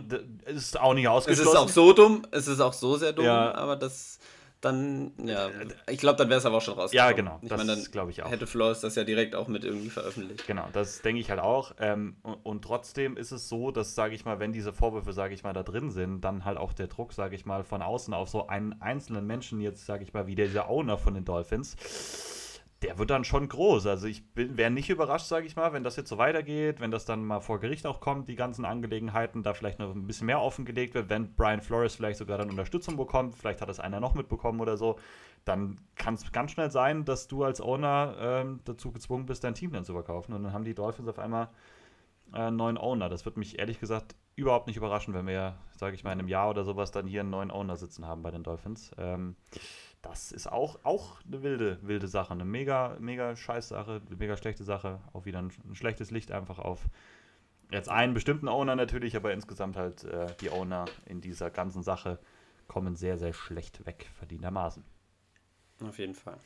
[0.46, 1.48] ist auch nicht ausgeschlossen.
[1.48, 3.54] Es ist auch so dumm, es ist auch so sehr dumm, ja.
[3.56, 4.20] aber das
[4.62, 5.50] dann, ja,
[5.90, 6.92] ich glaube, dann wäre es aber auch schon raus.
[6.92, 7.40] Ja, genau.
[7.42, 8.30] Ich meine, dann glaube ich auch.
[8.30, 10.46] Hätte Flores das ja direkt auch mit irgendwie veröffentlicht.
[10.48, 11.74] Genau, das denke ich halt auch.
[11.80, 15.34] Ähm, und, und, trotzdem ist es so, dass, sage ich mal, wenn diese Vorwürfe, sage
[15.34, 18.14] ich mal, da drin sind, dann halt auch der Druck, sage ich mal, von außen
[18.14, 21.78] auf so einen einzelnen Menschen jetzt, sage ich mal, wie der Owner von den Dolphins
[22.82, 23.88] der wird dann schon groß.
[23.88, 27.06] Also ich wäre nicht überrascht, sage ich mal, wenn das jetzt so weitergeht, wenn das
[27.06, 30.42] dann mal vor Gericht auch kommt, die ganzen Angelegenheiten, da vielleicht noch ein bisschen mehr
[30.42, 34.16] offengelegt wird, wenn Brian Flores vielleicht sogar dann Unterstützung bekommt, vielleicht hat das einer noch
[34.16, 34.98] mitbekommen oder so,
[35.44, 39.56] dann kann es ganz schnell sein, dass du als Owner ähm, dazu gezwungen bist, dein
[39.56, 40.34] Team dann zu verkaufen.
[40.34, 41.50] Und dann haben die Dolphins auf einmal
[42.34, 43.10] äh, einen neuen Owner.
[43.10, 46.28] Das wird mich ehrlich gesagt überhaupt nicht überraschen, wenn wir, sage ich mal, in einem
[46.30, 48.92] Jahr oder sowas dann hier einen neuen Owner sitzen haben bei den Dolphins.
[48.98, 49.36] Ähm,
[50.02, 52.32] das ist auch, auch eine wilde, wilde Sache.
[52.32, 55.00] Eine mega, mega scheiß Sache, eine mega schlechte Sache.
[55.14, 56.86] Auch wieder ein, ein, schlechtes Licht einfach auf
[57.72, 62.20] jetzt einen bestimmten Owner natürlich, aber insgesamt halt äh, die Owner in dieser ganzen Sache
[62.68, 64.84] kommen sehr, sehr schlecht weg, verdientermaßen.
[65.84, 66.38] Auf jeden Fall.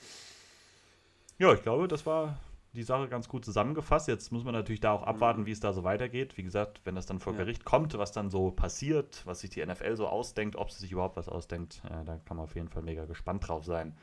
[1.37, 2.37] Ja, ich glaube, das war
[2.73, 4.07] die Sache ganz gut zusammengefasst.
[4.07, 5.45] Jetzt muss man natürlich da auch abwarten, mhm.
[5.45, 6.37] wie es da so weitergeht.
[6.37, 7.39] Wie gesagt, wenn das dann vor ja.
[7.39, 10.91] Gericht kommt, was dann so passiert, was sich die NFL so ausdenkt, ob sie sich
[10.91, 13.95] überhaupt was ausdenkt, äh, da kann man auf jeden Fall mega gespannt drauf sein.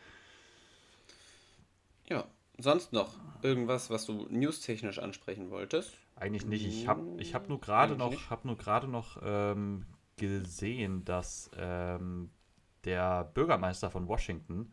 [2.09, 2.25] Ja,
[2.59, 5.97] sonst noch irgendwas, was du newstechnisch ansprechen wolltest?
[6.17, 6.67] Eigentlich nicht.
[6.67, 12.31] Ich habe ich hab nur gerade noch, hab nur gerade noch ähm, gesehen, dass ähm,
[12.85, 14.73] der Bürgermeister von Washington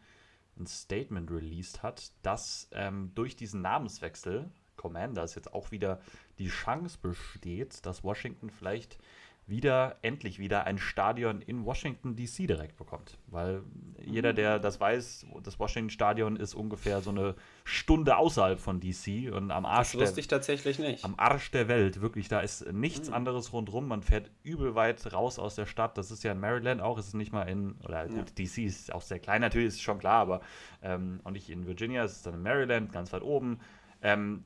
[0.59, 5.99] ein Statement released hat, dass ähm, durch diesen Namenswechsel Commanders jetzt auch wieder
[6.37, 8.97] die Chance besteht, dass Washington vielleicht
[9.47, 13.17] wieder, endlich wieder ein Stadion in Washington DC direkt bekommt.
[13.27, 13.63] Weil
[14.05, 19.33] jeder, der das weiß, das Washington Stadion ist ungefähr so eine Stunde außerhalb von DC
[19.33, 19.93] und am Arsch.
[19.93, 21.05] Das wusste ich tatsächlich nicht.
[21.05, 22.27] Am Arsch der Welt, wirklich.
[22.27, 23.15] Da ist nichts mhm.
[23.15, 23.87] anderes rundherum.
[23.87, 25.97] Man fährt übel weit raus aus der Stadt.
[25.97, 28.13] Das ist ja in Maryland auch, ist es nicht mal in, oder ja.
[28.13, 30.41] gut, DC ist auch sehr klein natürlich, ist schon klar, aber
[30.81, 33.59] ähm, auch nicht in Virginia, es ist dann in Maryland, ganz weit oben.
[34.01, 34.43] Ähm,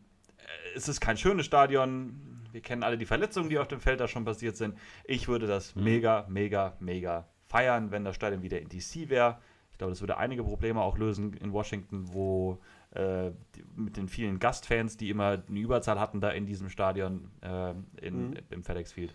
[0.75, 4.07] es ist kein schönes Stadion wir kennen alle die Verletzungen, die auf dem Feld da
[4.07, 4.77] schon passiert sind.
[5.05, 5.83] Ich würde das mhm.
[5.83, 9.39] mega, mega, mega feiern, wenn das Stadion wieder in DC wäre.
[9.71, 12.61] Ich glaube, das würde einige Probleme auch lösen in Washington, wo
[12.91, 13.31] äh,
[13.75, 17.73] mit den vielen Gastfans, die immer eine Überzahl hatten da in diesem Stadion äh,
[18.05, 18.37] in, mhm.
[18.49, 19.13] im FedEx Field.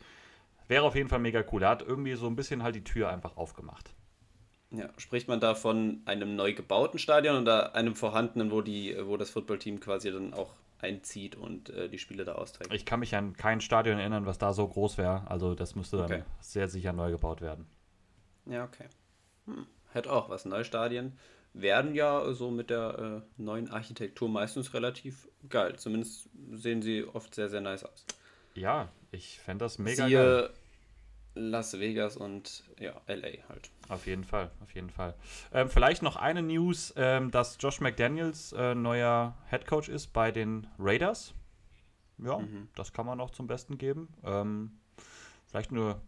[0.68, 1.62] Wäre auf jeden Fall mega cool.
[1.62, 3.94] Er hat irgendwie so ein bisschen halt die Tür einfach aufgemacht.
[4.70, 9.16] Ja, spricht man da von einem neu gebauten Stadion oder einem vorhandenen, wo, die, wo
[9.16, 12.72] das Footballteam quasi dann auch einzieht und äh, die Spiele da austrägt.
[12.72, 15.28] Ich kann mich an kein Stadion erinnern, was da so groß wäre.
[15.30, 16.22] Also das müsste dann okay.
[16.40, 17.66] sehr sicher neu gebaut werden.
[18.46, 18.86] Ja, okay.
[19.46, 19.66] Hm.
[19.92, 20.44] Hätte auch was.
[20.44, 21.18] Neustadien
[21.54, 25.76] werden ja so mit der äh, neuen Architektur meistens relativ geil.
[25.76, 28.04] Zumindest sehen sie oft sehr, sehr nice aus.
[28.54, 30.50] Ja, ich fände das mega Siehe geil.
[31.36, 33.70] Las Vegas und ja, LA halt.
[33.88, 35.14] Auf jeden Fall, auf jeden Fall.
[35.52, 40.32] Ähm, vielleicht noch eine News, ähm, dass Josh McDaniels äh, neuer Head Coach ist bei
[40.32, 41.34] den Raiders.
[42.18, 42.68] Ja, mhm.
[42.74, 44.08] das kann man noch zum Besten geben.
[44.24, 44.78] Ähm,
[45.46, 46.00] vielleicht nur,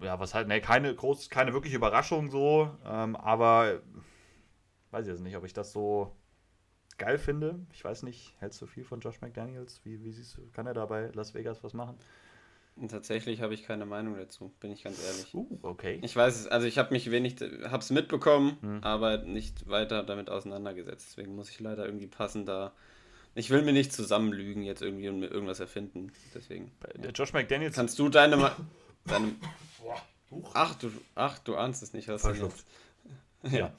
[0.00, 3.82] ja, was halt, ne, keine groß, keine wirkliche Überraschung so, ähm, aber
[4.90, 6.16] weiß ich jetzt nicht, ob ich das so
[6.96, 7.60] geil finde.
[7.72, 9.80] Ich weiß nicht, hältst du viel von Josh McDaniels?
[9.84, 11.98] Wie, wie siehst du, kann er da bei Las Vegas was machen?
[12.88, 15.32] Tatsächlich habe ich keine Meinung dazu, bin ich ganz ehrlich.
[15.32, 16.00] Uh, okay.
[16.02, 18.82] Ich weiß es, also ich habe mich wenig, habe es mitbekommen, hm.
[18.82, 21.06] aber nicht weiter damit auseinandergesetzt.
[21.10, 22.72] Deswegen muss ich leider irgendwie passen da.
[23.36, 26.12] Ich will mir nicht zusammenlügen jetzt irgendwie und mir irgendwas erfinden.
[26.34, 26.72] Deswegen.
[26.96, 27.76] Der Josh McDaniels.
[27.76, 28.50] Kannst du deine.
[29.04, 29.36] deine
[30.52, 32.66] ach, du, ach, du ahnst es nicht, was du jetzt.
[33.50, 33.72] Ja.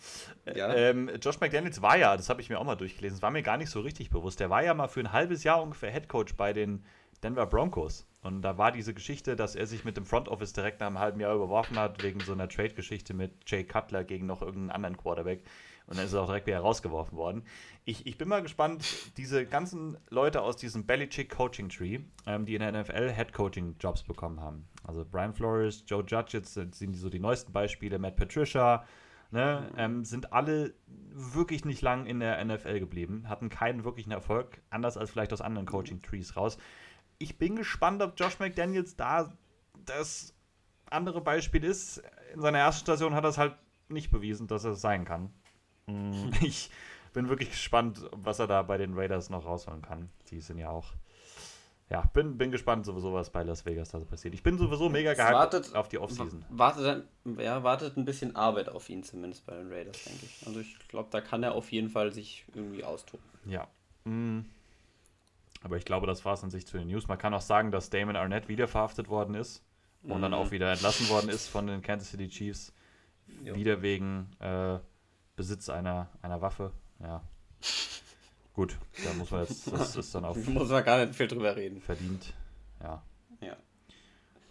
[0.55, 0.73] ja.
[0.73, 3.43] Ähm, Josh McDaniels war ja, das habe ich mir auch mal durchgelesen, das war mir
[3.43, 4.39] gar nicht so richtig bewusst.
[4.39, 6.86] Der war ja mal für ein halbes Jahr ungefähr Headcoach bei den
[7.23, 8.05] Denver Broncos.
[8.25, 10.97] Und da war diese Geschichte, dass er sich mit dem Front Office direkt nach einem
[10.97, 14.97] halben Jahr überworfen hat, wegen so einer Trade-Geschichte mit Jay Cutler gegen noch irgendeinen anderen
[14.97, 15.43] Quarterback.
[15.85, 17.43] Und dann ist er auch direkt wieder rausgeworfen worden.
[17.83, 18.83] Ich, ich bin mal gespannt,
[19.17, 23.75] diese ganzen Leute aus diesem Belichick Coaching Tree, ähm, die in der NFL Head Coaching
[23.79, 24.67] Jobs bekommen haben.
[24.83, 28.85] Also Brian Flores, Joe Judge, jetzt sind die so die neuesten Beispiele, Matt Patricia,
[29.29, 30.73] ne, ähm, sind alle
[31.13, 35.41] wirklich nicht lang in der NFL geblieben, hatten keinen wirklichen Erfolg, anders als vielleicht aus
[35.41, 36.57] anderen Coaching Trees raus.
[37.17, 39.34] Ich bin gespannt, ob Josh McDaniels da
[39.86, 40.34] das
[40.89, 42.04] andere Beispiel ist.
[42.34, 43.56] In seiner ersten Station hat er es halt
[43.89, 45.34] nicht bewiesen, dass er es sein kann.
[45.88, 46.69] Mm, ich
[47.13, 50.10] bin wirklich gespannt, was er da bei den Raiders noch rausholen kann.
[50.30, 50.93] Die sind ja auch.
[51.89, 54.34] Ja, bin, bin gespannt, sowieso, was bei Las Vegas da so passiert.
[54.34, 56.43] Ich bin sowieso mega gehypt auf die Offseason.
[56.49, 60.47] Wartet, ja, wartet ein bisschen Arbeit auf ihn, zumindest bei den Raiders, denke ich.
[60.47, 63.23] Also ich glaube, da kann er auf jeden Fall sich irgendwie austoben.
[63.45, 63.67] Ja.
[64.06, 64.45] Mhm.
[65.65, 67.08] Aber ich glaube, das war es an sich zu den News.
[67.08, 69.63] Man kann auch sagen, dass Damon Arnett wieder verhaftet worden ist
[70.04, 70.21] und mhm.
[70.21, 72.71] dann auch wieder entlassen worden ist von den Kansas City Chiefs.
[73.43, 73.56] Jo.
[73.56, 74.78] Wieder wegen äh,
[75.36, 76.71] Besitz einer, einer Waffe.
[77.01, 77.23] Ja.
[78.54, 80.36] Gut, da muss man jetzt, das ist dann auch.
[80.45, 81.82] muss man gar nicht viel drüber reden.
[81.82, 82.32] Verdient.
[82.84, 83.01] Ja.
[83.41, 83.58] Ja.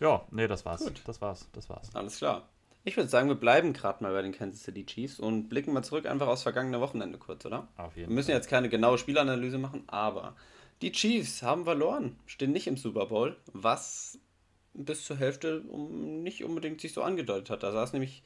[0.00, 0.82] Ja, nee, das war's.
[0.82, 1.00] Gut.
[1.06, 1.48] Das war's.
[1.52, 1.94] Das war's.
[1.94, 2.48] Alles klar.
[2.82, 5.84] Ich würde sagen, wir bleiben gerade mal bei den Kansas City Chiefs und blicken mal
[5.84, 7.68] zurück einfach aufs vergangene Wochenende kurz, oder?
[7.76, 8.34] Auf jeden wir müssen Fall.
[8.34, 10.34] jetzt keine genaue Spielanalyse machen, aber
[10.82, 14.18] die Chiefs haben verloren, stehen nicht im Super Bowl, was
[14.74, 17.62] bis zur Hälfte um, nicht unbedingt sich so angedeutet hat.
[17.62, 18.22] Da sah es nämlich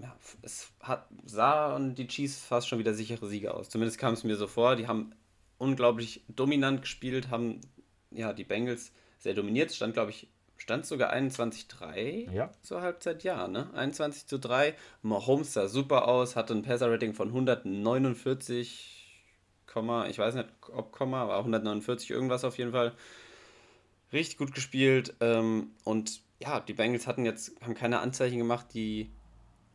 [0.00, 3.68] ja, es hat, sahen die Chiefs fast schon wieder sichere Sieger aus.
[3.68, 4.76] Zumindest kam es mir so vor.
[4.76, 5.12] Die haben
[5.58, 7.60] unglaublich dominant gespielt, haben
[8.10, 9.72] ja die Bengals sehr dominiert.
[9.72, 12.52] Stand, glaube ich, stand sogar 21-3 ja.
[12.62, 13.72] zur Halbzeit, ja, ne?
[13.74, 14.74] 21 zu 3.
[15.02, 18.97] Mahomes sah super aus, hatte ein Passer-Rating von 149,
[20.08, 22.94] ich weiß nicht, ob Komma, aber 149 irgendwas auf jeden Fall.
[24.12, 25.14] Richtig gut gespielt.
[25.20, 29.10] Ähm, und ja, die Bengals hatten jetzt, haben keine Anzeichen gemacht, die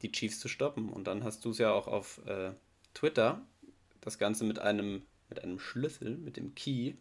[0.01, 0.89] die Chiefs zu stoppen.
[0.89, 2.51] Und dann hast du es ja auch auf äh,
[2.93, 3.41] Twitter
[4.01, 6.95] das Ganze mit einem, mit einem Schlüssel, mit dem Key,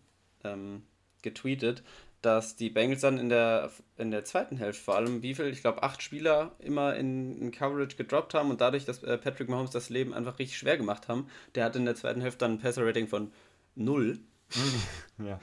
[0.44, 0.82] ähm,
[1.22, 1.82] getweetet,
[2.22, 5.60] dass die Bengals dann in der, in der zweiten Hälfte vor allem, wie viel, ich
[5.60, 9.72] glaube, acht Spieler immer in, in, Coverage gedroppt haben und dadurch, dass äh, Patrick Mahomes
[9.72, 11.28] das Leben einfach richtig schwer gemacht haben.
[11.54, 13.32] Der hat in der zweiten Hälfte dann ein Passer-Rating von
[13.74, 14.20] null.
[15.18, 15.40] ja.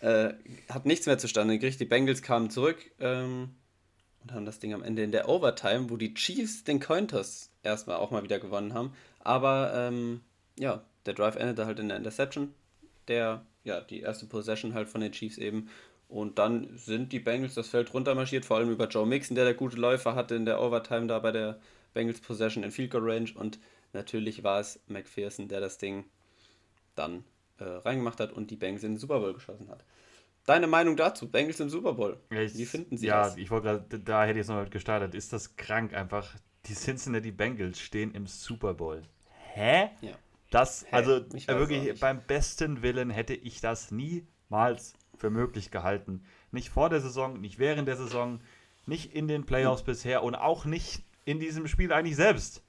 [0.00, 0.34] Äh,
[0.68, 1.80] hat nichts mehr zustande gekriegt.
[1.80, 2.78] Die Bengals kamen zurück.
[2.98, 3.50] Ähm,
[4.22, 7.96] und haben das Ding am Ende in der Overtime, wo die Chiefs den Cointos erstmal
[7.96, 8.94] auch mal wieder gewonnen haben.
[9.20, 10.20] Aber ähm,
[10.58, 12.54] ja, der Drive endete halt in der Interception.
[13.08, 15.68] Der, ja, die erste Possession halt von den Chiefs eben.
[16.12, 19.54] Und dann sind die Bengals das Feld runtermarschiert, vor allem über Joe Mixon, der der
[19.54, 21.58] gute Läufer hatte in der Overtime da bei der
[21.94, 23.30] Bengals Possession in Field Goal Range.
[23.34, 23.58] Und
[23.94, 26.04] natürlich war es McPherson, der das Ding
[26.96, 27.24] dann
[27.58, 29.86] äh, reingemacht hat und die Bengals in den Super Bowl geschossen hat.
[30.44, 31.30] Deine Meinung dazu?
[31.30, 32.18] Bengals im Super Bowl.
[32.28, 33.36] Ich, Wie finden Sie ja, das?
[33.36, 35.14] Ja, ich wollte gerade, da hätte ich es noch gestartet.
[35.14, 36.34] Ist das krank einfach?
[36.66, 39.00] Die Cincinnati Bengals stehen im Super Bowl.
[39.54, 39.88] Hä?
[40.02, 40.12] Ja.
[40.50, 40.88] Das, Hä?
[40.94, 46.24] also wirklich beim besten Willen hätte ich das niemals für möglich gehalten.
[46.50, 48.40] Nicht vor der Saison, nicht während der Saison,
[48.86, 49.86] nicht in den Playoffs hm.
[49.86, 52.64] bisher und auch nicht in diesem Spiel eigentlich selbst.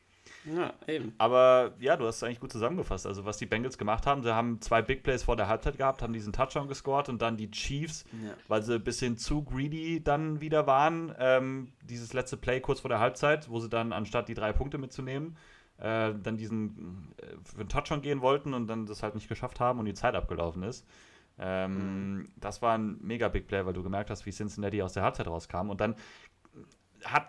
[0.46, 1.14] Ja, eben.
[1.18, 3.08] Aber ja, du hast es eigentlich gut zusammengefasst.
[3.08, 6.04] Also, was die Bengals gemacht haben, sie haben zwei Big Plays vor der Halbzeit gehabt,
[6.04, 8.36] haben diesen Touchdown gescored und dann die Chiefs, ja.
[8.48, 12.90] weil sie ein bisschen zu greedy dann wieder waren, ähm, dieses letzte Play kurz vor
[12.90, 15.38] der Halbzeit, wo sie dann anstatt die drei Punkte mitzunehmen,
[15.80, 19.60] äh, dann diesen äh, für einen Touchdown gehen wollten und dann das halt nicht geschafft
[19.60, 20.86] haben und die Zeit abgelaufen ist.
[21.46, 22.28] Ähm, mhm.
[22.38, 25.28] Das war ein mega Big Play, weil du gemerkt hast, wie Cincinnati aus der Halbzeit
[25.28, 25.70] rauskam.
[25.70, 25.96] Und dann
[27.04, 27.28] hat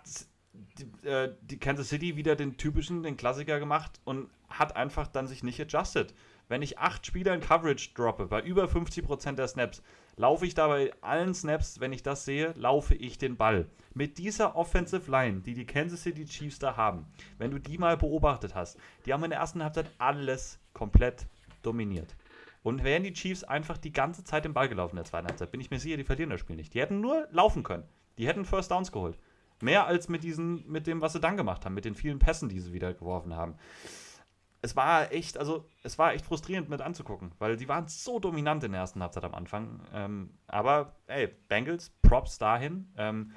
[0.53, 5.27] die, äh, die Kansas City wieder den typischen, den Klassiker gemacht und hat einfach dann
[5.27, 6.15] sich nicht adjusted.
[6.47, 9.83] Wenn ich acht Spieler in Coverage droppe, bei über 50% der Snaps,
[10.17, 13.67] laufe ich dabei allen Snaps, wenn ich das sehe, laufe ich den Ball.
[13.95, 17.07] Mit dieser Offensive Line, die die Kansas City Chiefs da haben,
[17.39, 21.27] wenn du die mal beobachtet hast, die haben in der ersten Halbzeit alles komplett
[21.63, 22.15] dominiert.
[22.65, 25.53] Und wären die Chiefs einfach die ganze Zeit den Ball gelaufen in der zweiten Halbzeit,
[25.53, 26.73] bin ich mir sicher, die verlieren das Spiel nicht.
[26.73, 27.85] Die hätten nur laufen können.
[28.17, 29.19] Die hätten First Downs geholt.
[29.61, 32.49] Mehr als mit, diesen, mit dem, was sie dann gemacht haben, mit den vielen Pässen,
[32.49, 33.57] die sie wieder geworfen haben.
[34.63, 38.65] Es war echt, also es war echt frustrierend mit anzugucken, weil die waren so dominant
[38.65, 39.81] in der ersten Halbzeit am Anfang.
[39.93, 42.89] Ähm, aber ey, Bengals, Props dahin.
[42.97, 43.33] Ähm,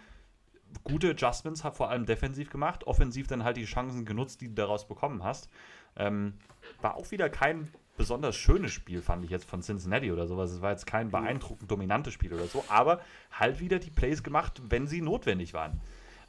[0.86, 4.88] gute Adjustments, vor allem defensiv gemacht, offensiv dann halt die Chancen genutzt, die du daraus
[4.88, 5.50] bekommen hast.
[5.98, 6.36] Ähm,
[6.82, 10.52] war auch wieder kein besonders schönes Spiel, fand ich jetzt von Cincinnati oder sowas.
[10.52, 14.62] Es war jetzt kein beeindruckend dominantes Spiel oder so, aber halt wieder die Plays gemacht,
[14.70, 15.82] wenn sie notwendig waren.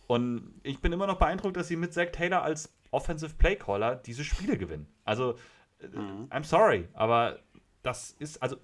[0.07, 4.25] Und ich bin immer noch beeindruckt, dass sie mit Zach Taylor als Offensive Playcaller diese
[4.25, 4.89] Spiele gewinnen.
[5.05, 5.37] Also,
[5.81, 6.29] mhm.
[6.31, 7.39] I'm sorry, aber
[7.83, 8.57] das ist, also,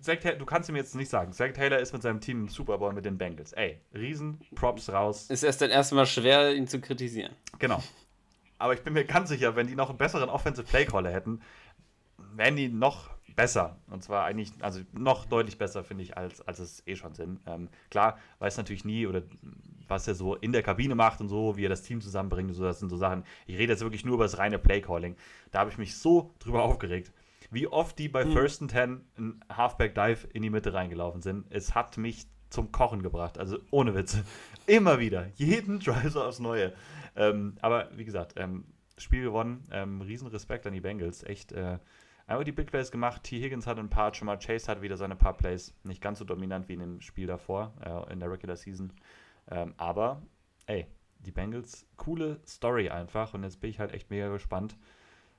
[0.00, 1.32] Zach Taylor, du kannst ihm jetzt nicht sagen.
[1.32, 3.52] Zach Taylor ist mit seinem Team im Super Bowl mit den Bengals.
[3.52, 5.28] Ey, riesen Props raus.
[5.30, 7.32] Ist erst dann erstmal schwer, ihn zu kritisieren.
[7.58, 7.82] Genau.
[8.58, 11.40] Aber ich bin mir ganz sicher, wenn die noch einen besseren Offensive Play Caller hätten,
[12.18, 13.76] wären die noch besser.
[13.88, 17.40] Und zwar eigentlich, also noch deutlich besser, finde ich, als, als es eh schon sind.
[17.46, 19.22] Ähm, klar, weiß natürlich nie, oder
[19.88, 22.54] was er so in der Kabine macht und so, wie er das Team zusammenbringt und
[22.54, 23.24] so, das sind so Sachen.
[23.46, 25.16] Ich rede jetzt wirklich nur über das reine Play-Calling.
[25.50, 27.12] Da habe ich mich so drüber aufgeregt,
[27.50, 28.32] wie oft die bei mhm.
[28.32, 31.46] First and Ten ein Halfback-Dive in die Mitte reingelaufen sind.
[31.50, 34.24] Es hat mich zum Kochen gebracht, also ohne Witze.
[34.66, 36.72] Immer wieder, jeden Drive so aufs Neue.
[37.16, 38.64] Ähm, aber wie gesagt, ähm,
[38.98, 41.78] Spiel gewonnen, ähm, riesen Respekt an die Bengals, echt äh,
[42.32, 43.24] Einmal die Big Plays gemacht.
[43.24, 43.42] T.
[43.42, 45.74] Higgins hat ein paar, schon mal Chase hat wieder seine paar Plays.
[45.84, 48.90] Nicht ganz so dominant wie in dem Spiel davor, äh, in der Regular Season.
[49.50, 50.22] Ähm, aber,
[50.64, 50.86] ey,
[51.18, 53.34] die Bengals, coole Story einfach.
[53.34, 54.78] Und jetzt bin ich halt echt mega gespannt,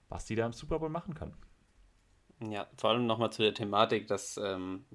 [0.10, 1.34] was die da im Super Bowl machen können.
[2.48, 4.86] Ja, vor allem nochmal zu der Thematik, dass ähm,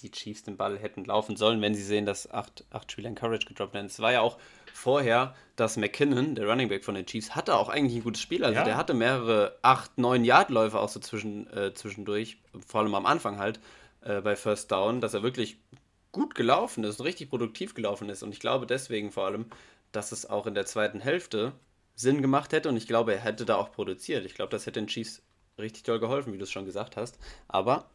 [0.00, 3.14] die Chiefs den Ball hätten laufen sollen, wenn sie sehen, dass acht, acht Spieler in
[3.14, 3.88] Courage gedroppt werden.
[3.88, 4.38] Es war ja auch
[4.72, 8.44] vorher, dass McKinnon, der Running Back von den Chiefs, hatte auch eigentlich ein gutes Spiel.
[8.44, 8.64] Also ja.
[8.64, 13.38] der hatte mehrere 8, 9 Yard-Läufe auch so zwischen, äh, zwischendurch, vor allem am Anfang
[13.38, 13.60] halt,
[14.02, 15.58] äh, bei First Down, dass er wirklich
[16.12, 18.22] gut gelaufen ist und richtig produktiv gelaufen ist.
[18.22, 19.46] Und ich glaube deswegen vor allem,
[19.92, 21.52] dass es auch in der zweiten Hälfte
[21.94, 24.24] Sinn gemacht hätte und ich glaube, er hätte da auch produziert.
[24.24, 25.22] Ich glaube, das hätte den Chiefs
[25.58, 27.18] richtig toll geholfen, wie du es schon gesagt hast.
[27.46, 27.90] Aber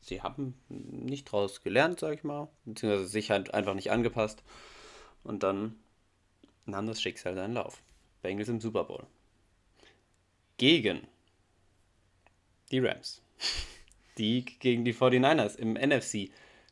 [0.00, 4.42] sie haben nicht draus gelernt, sag ich mal, beziehungsweise sich halt einfach nicht angepasst.
[5.24, 5.76] Und dann
[6.66, 7.82] nahm das Schicksal seinen Lauf.
[8.22, 9.06] Bengals im Super Bowl.
[10.56, 11.06] Gegen
[12.70, 13.22] die Rams.
[14.18, 16.30] Die gegen die 49ers im NFC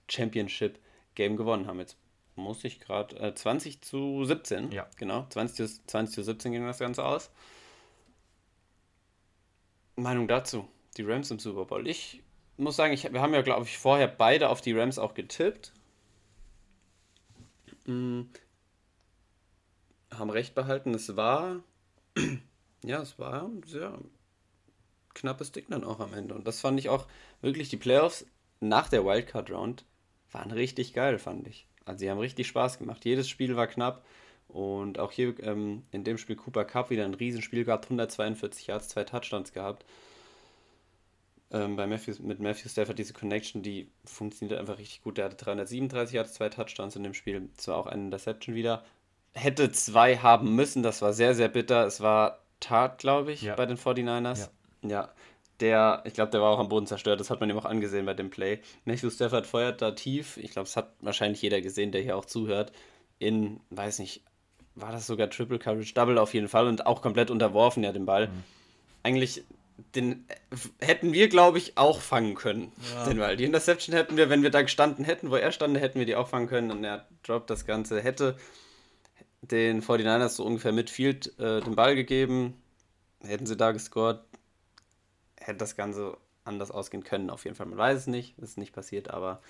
[0.08, 0.78] Championship
[1.16, 1.80] Game gewonnen haben.
[1.80, 1.96] Jetzt
[2.36, 4.70] muss ich gerade äh, 20 zu 17.
[4.70, 4.88] Ja.
[4.96, 7.30] Genau, 20 zu, 20 zu 17 ging das Ganze aus.
[9.96, 10.68] Meinung dazu.
[10.96, 11.86] Die Rams im Super Bowl.
[11.88, 12.22] Ich
[12.56, 15.72] muss sagen, ich, wir haben ja, glaube ich, vorher beide auf die Rams auch getippt.
[17.86, 18.30] Mhm.
[20.12, 20.94] Haben recht behalten.
[20.94, 21.62] Es war,
[22.84, 23.98] ja, es war ein sehr
[25.14, 26.34] knappes Ding dann auch am Ende.
[26.34, 27.06] Und das fand ich auch
[27.40, 28.26] wirklich, die Playoffs
[28.60, 29.84] nach der Wildcard Round
[30.30, 31.66] waren richtig geil, fand ich.
[31.84, 33.04] Also sie haben richtig Spaß gemacht.
[33.04, 34.04] Jedes Spiel war knapp.
[34.48, 38.88] Und auch hier ähm, in dem Spiel Cooper Cup wieder ein Riesenspiel gehabt, 142 Yards,
[38.88, 39.84] zwei Touchdowns gehabt
[41.52, 45.18] ähm, bei Matthew, mit Matthew Stafford diese Connection, die funktioniert einfach richtig gut.
[45.18, 48.84] Der hatte 337 Yards, zwei Touchdowns in dem Spiel, zwar auch eine Interception wieder.
[49.34, 51.86] Hätte zwei haben müssen, das war sehr, sehr bitter.
[51.86, 53.54] Es war Tat, glaube ich, ja.
[53.54, 54.48] bei den 49ers.
[54.82, 54.88] Ja.
[54.88, 55.08] ja.
[55.60, 58.04] Der, ich glaube, der war auch am Boden zerstört, das hat man ihm auch angesehen
[58.04, 58.60] bei dem Play.
[58.84, 62.24] Matthew Stafford feuert da tief, ich glaube, das hat wahrscheinlich jeder gesehen, der hier auch
[62.24, 62.72] zuhört,
[63.20, 64.22] in, weiß nicht,
[64.74, 68.06] war das sogar Triple Coverage, Double auf jeden Fall und auch komplett unterworfen, ja, den
[68.06, 68.28] Ball.
[68.28, 68.44] Mhm.
[69.04, 69.44] Eigentlich
[69.94, 70.24] den
[70.80, 72.72] hätten wir, glaube ich, auch fangen können.
[72.94, 73.08] Ja.
[73.08, 73.36] Den Ball.
[73.36, 76.16] Die Interception hätten wir, wenn wir da gestanden hätten, wo er stand, hätten wir die
[76.16, 76.70] auch fangen können.
[76.70, 78.00] Und er droppt das Ganze.
[78.00, 78.36] Hätte
[79.42, 82.54] den 49ers so ungefähr mit Field äh, den Ball gegeben,
[83.20, 84.20] hätten sie da gescored,
[85.38, 87.30] hätte das Ganze anders ausgehen können.
[87.30, 87.66] Auf jeden Fall.
[87.66, 89.40] Man weiß es nicht, ist nicht passiert, aber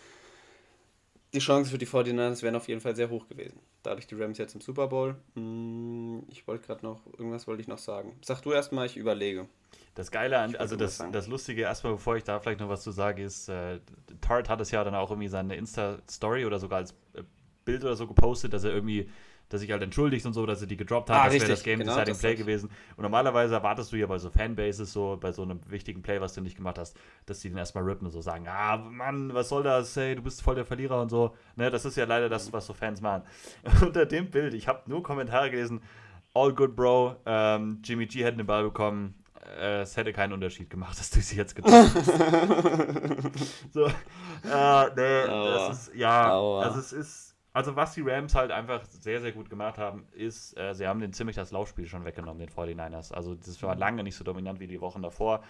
[1.32, 3.58] die Chancen für die 49ers wären auf jeden Fall sehr hoch gewesen.
[3.82, 5.16] Dadurch die Rams jetzt im Super Bowl.
[5.34, 8.16] Hm, ich wollte gerade noch, irgendwas wollte ich noch sagen.
[8.22, 9.48] Sag du erstmal, ich überlege.
[9.94, 12.90] Das Geile an, also das, das Lustige, erstmal bevor ich da vielleicht noch was zu
[12.90, 13.80] sage, ist, äh,
[14.20, 17.22] Tart hat es ja dann auch irgendwie seine Insta-Story oder sogar als äh,
[17.64, 19.08] Bild oder so gepostet, dass er irgendwie,
[19.52, 21.62] dass sich halt entschuldigt und so, dass er die gedroppt hat, ah, das wäre das
[21.62, 22.70] Game genau, Deciding Play gewesen.
[22.96, 26.32] Und normalerweise erwartest du ja bei so Fanbases, so bei so einem wichtigen Play, was
[26.32, 29.50] du nicht gemacht hast, dass die den erstmal rippen und so sagen, ah Mann, was
[29.50, 31.34] soll das, hey, du bist voll der Verlierer und so.
[31.56, 33.22] Ne, das ist ja leider das, was so Fans machen.
[33.82, 35.82] Unter dem Bild, ich habe nur Kommentare gelesen,
[36.32, 39.14] all good, Bro, ähm, Jimmy G hätte den Ball bekommen,
[39.60, 42.06] äh, es hätte keinen Unterschied gemacht, dass du sie jetzt getroffen hast.
[43.72, 45.68] so, äh, nee, Aua.
[45.68, 46.62] das ist, ja, Aua.
[46.62, 50.56] also es ist, also was die Rams halt einfach sehr, sehr gut gemacht haben, ist,
[50.56, 53.12] äh, sie haben den ziemlich das Laufspiel schon weggenommen, den 49ers.
[53.12, 53.80] Also das war mhm.
[53.80, 55.42] lange nicht so dominant wie die Wochen davor.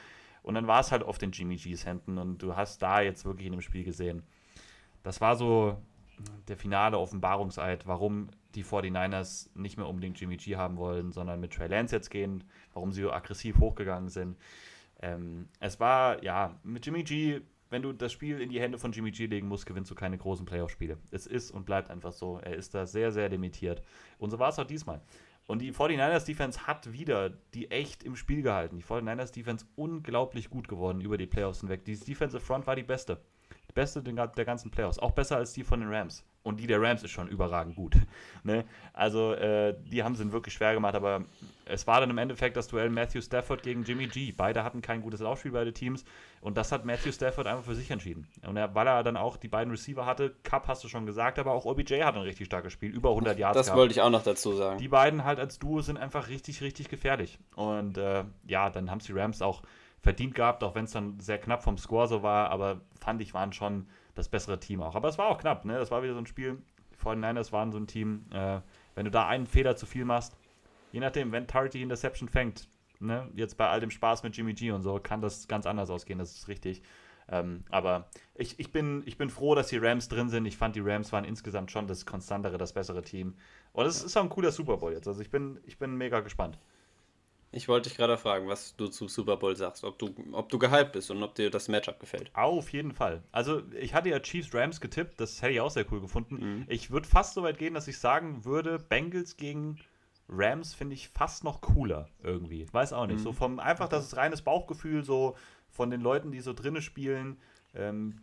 [0.42, 3.24] Und dann war es halt oft in Jimmy G's Händen und du hast da jetzt
[3.24, 4.24] wirklich in dem Spiel gesehen.
[5.04, 5.80] Das war so
[6.48, 11.52] der finale Offenbarungseid, warum die 49ers nicht mehr unbedingt Jimmy G haben wollen, sondern mit
[11.52, 14.36] Trey Lance jetzt gehen, warum sie so aggressiv hochgegangen sind.
[15.00, 17.40] Ähm, es war, ja, mit Jimmy G,
[17.72, 20.18] wenn du das Spiel in die Hände von Jimmy G legen musst, gewinnst du keine
[20.18, 20.98] großen Playoff-Spiele.
[21.10, 22.38] Es ist und bleibt einfach so.
[22.38, 23.82] Er ist da sehr, sehr limitiert.
[24.18, 25.00] Und so war es auch diesmal.
[25.46, 28.76] Und die 49ers Defense hat wieder die echt im Spiel gehalten.
[28.76, 31.84] Die 49ers Defense unglaublich gut geworden über die Playoffs hinweg.
[31.84, 33.20] Die Defensive Front war die beste.
[33.74, 34.98] Beste der ganzen Playoffs.
[34.98, 36.24] Auch besser als die von den Rams.
[36.44, 37.94] Und die der Rams ist schon überragend gut.
[38.42, 38.64] ne?
[38.92, 41.24] Also, äh, die haben es wirklich schwer gemacht, aber
[41.66, 44.32] es war dann im Endeffekt das Duell Matthew Stafford gegen Jimmy G.
[44.32, 46.04] Beide hatten kein gutes Laufspiel, beide Teams.
[46.40, 48.26] Und das hat Matthew Stafford einfach für sich entschieden.
[48.44, 51.38] Und er, weil er dann auch die beiden Receiver hatte, Cup hast du schon gesagt,
[51.38, 53.56] aber auch OBJ hat ein richtig starkes Spiel, über 100 Yards.
[53.56, 53.78] Das gehabt.
[53.78, 54.78] wollte ich auch noch dazu sagen.
[54.78, 57.38] Die beiden halt als Duo sind einfach richtig, richtig gefährlich.
[57.54, 59.62] Und äh, ja, dann haben es die Rams auch
[60.02, 63.34] verdient gehabt, auch wenn es dann sehr knapp vom Score so war, aber fand ich,
[63.34, 64.96] waren schon das bessere Team auch.
[64.96, 65.78] Aber es war auch knapp, ne?
[65.78, 66.60] Das war wieder so ein Spiel.
[66.92, 68.60] Die 49ers waren so ein Team, äh,
[68.94, 70.36] wenn du da einen Fehler zu viel machst,
[70.90, 72.68] je nachdem, wenn Tarty Interception fängt,
[73.00, 75.88] ne, jetzt bei all dem Spaß mit Jimmy G und so, kann das ganz anders
[75.88, 76.82] ausgehen, das ist richtig.
[77.28, 80.44] Ähm, aber ich, ich, bin, ich bin froh, dass die Rams drin sind.
[80.44, 83.34] Ich fand, die Rams waren insgesamt schon das konstantere, das bessere Team.
[83.72, 85.06] Und es ist auch ein cooler Super Bowl jetzt.
[85.06, 86.58] Also ich bin, ich bin mega gespannt.
[87.54, 90.58] Ich wollte dich gerade fragen, was du zu Super Bowl sagst, ob du, ob du
[90.58, 92.30] gehypt bist und ob dir das Matchup gefällt.
[92.34, 93.22] Auf jeden Fall.
[93.30, 96.36] Also ich hatte ja Chiefs Rams getippt, das hätte ich auch sehr cool gefunden.
[96.36, 96.64] Mhm.
[96.68, 99.78] Ich würde fast so weit gehen, dass ich sagen würde, Bengals gegen
[100.30, 102.66] Rams finde ich fast noch cooler irgendwie.
[102.72, 103.18] Weiß auch nicht.
[103.18, 103.22] Mhm.
[103.22, 105.36] So vom einfach, das ist reines Bauchgefühl, so
[105.68, 107.36] von den Leuten, die so drinne spielen.
[107.74, 108.18] Ähm,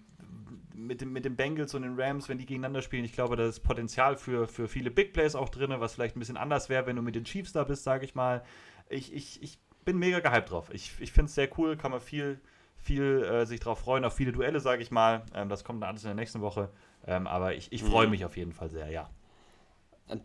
[0.73, 3.45] mit, dem, mit den Bengals und den Rams, wenn die gegeneinander spielen, ich glaube, da
[3.45, 6.85] ist Potenzial für, für viele Big Plays auch drin, was vielleicht ein bisschen anders wäre,
[6.87, 8.43] wenn du mit den Chiefs da bist, sage ich mal
[8.89, 10.69] ich, ich, ich bin mega gehypt drauf.
[10.73, 12.39] Ich, ich finde es sehr cool, kann man viel,
[12.77, 15.23] viel äh, sich drauf freuen, auf viele Duelle, sage ich mal.
[15.33, 16.69] Ähm, das kommt dann alles in der nächsten Woche.
[17.07, 18.11] Ähm, aber ich, ich freue mhm.
[18.11, 19.09] mich auf jeden Fall sehr, ja.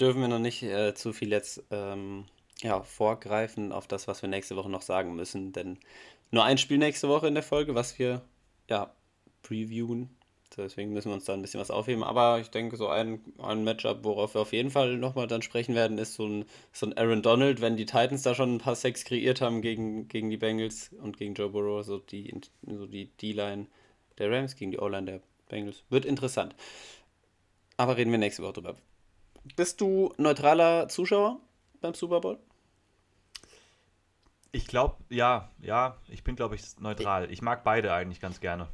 [0.01, 2.25] Dürfen wir noch nicht äh, zu viel jetzt ähm,
[2.63, 5.79] ja, vorgreifen auf das, was wir nächste Woche noch sagen müssen, denn
[6.31, 8.23] nur ein Spiel nächste Woche in der Folge, was wir
[8.69, 8.95] ja
[9.43, 10.17] previewen
[10.57, 12.05] Deswegen müssen wir uns da ein bisschen was aufheben.
[12.05, 15.75] Aber ich denke, so ein, ein Matchup, worauf wir auf jeden Fall nochmal dann sprechen
[15.75, 18.77] werden, ist so ein, so ein Aaron Donald, wenn die Titans da schon ein paar
[18.77, 22.33] Sex kreiert haben gegen, gegen die Bengals und gegen Joe Burrow, so die
[22.67, 23.67] so die D-Line
[24.19, 25.83] der Rams gegen die O-Line der Bengals.
[25.91, 26.55] Wird interessant.
[27.77, 28.77] Aber reden wir nächste Woche drüber.
[29.57, 31.41] Bist du neutraler Zuschauer
[31.81, 32.39] beim Super Bowl?
[34.53, 37.31] Ich glaube, ja, ja, ich bin, glaube ich, neutral.
[37.33, 38.69] Ich mag beide eigentlich ganz gerne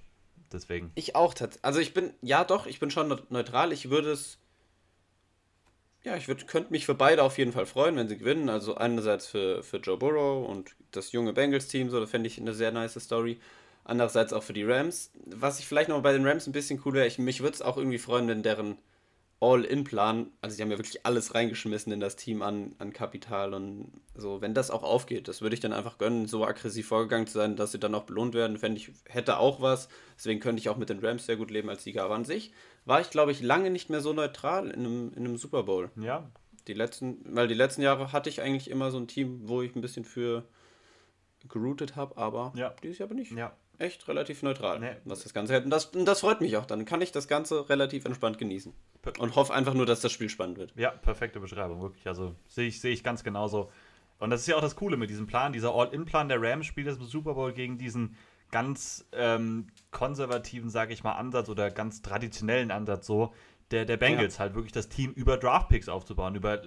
[0.53, 0.92] deswegen.
[0.94, 1.34] Ich auch.
[1.62, 3.72] Also ich bin, ja doch, ich bin schon neutral.
[3.72, 4.38] Ich würde es,
[6.03, 8.48] ja, ich könnte mich für beide auf jeden Fall freuen, wenn sie gewinnen.
[8.48, 12.55] Also einerseits für, für Joe Burrow und das junge Bengals-Team, so, da fände ich eine
[12.55, 13.38] sehr nice Story.
[13.84, 15.11] Andererseits auch für die Rams.
[15.26, 17.62] Was ich vielleicht noch bei den Rams ein bisschen cool wäre, ich, mich würde es
[17.62, 18.78] auch irgendwie freuen, wenn deren
[19.43, 23.91] All-In-Plan, also die haben ja wirklich alles reingeschmissen in das Team an, an Kapital und
[24.14, 27.38] so, wenn das auch aufgeht, das würde ich dann einfach gönnen, so aggressiv vorgegangen zu
[27.38, 30.68] sein, dass sie dann auch belohnt werden, fände ich, hätte auch was, deswegen könnte ich
[30.68, 32.53] auch mit den Rams sehr gut leben als Sieger, aber an sich
[32.84, 35.91] war ich, glaube ich, lange nicht mehr so neutral in einem, in einem Super Bowl.
[35.97, 36.30] Ja.
[36.66, 39.74] Die letzten, weil die letzten Jahre hatte ich eigentlich immer so ein Team, wo ich
[39.74, 40.45] ein bisschen für
[41.49, 42.74] geroutet habe, aber ja.
[42.82, 43.57] dieses Jahr bin ich ja.
[43.78, 44.97] echt relativ neutral, nee.
[45.07, 45.64] was das Ganze hätte.
[45.64, 48.74] Und das, und das freut mich auch, dann kann ich das Ganze relativ entspannt genießen.
[49.18, 50.72] Und hoffe einfach nur, dass das Spiel spannend wird.
[50.76, 52.07] Ja, perfekte Beschreibung, wirklich.
[52.07, 53.70] Also sehe ich, seh ich ganz genauso.
[54.18, 55.53] Und das ist ja auch das Coole mit diesem Plan.
[55.53, 58.16] Dieser All-In-Plan der Rams spielt das im Super Bowl gegen diesen
[58.51, 63.32] ganz ähm, konservativen, sage ich mal, Ansatz oder ganz traditionellen Ansatz so,
[63.70, 64.40] der, der Bengals ja.
[64.40, 66.61] halt wirklich das Team über Draftpicks aufzubauen, über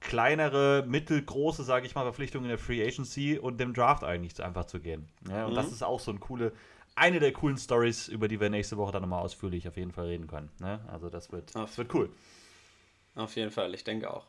[0.00, 4.64] kleinere, mittelgroße, sage ich mal, Verpflichtungen in der Free Agency und dem Draft eigentlich einfach
[4.64, 5.08] zu gehen.
[5.28, 5.56] Ja, und mhm.
[5.56, 6.52] das ist auch so ein coole,
[6.96, 10.06] eine der coolen Stories, über die wir nächste Woche dann nochmal ausführlich auf jeden Fall
[10.06, 10.50] reden können.
[10.58, 10.80] Ne?
[10.90, 12.10] Also das wird, das wird cool.
[13.14, 14.26] Auf jeden Fall, ich denke auch.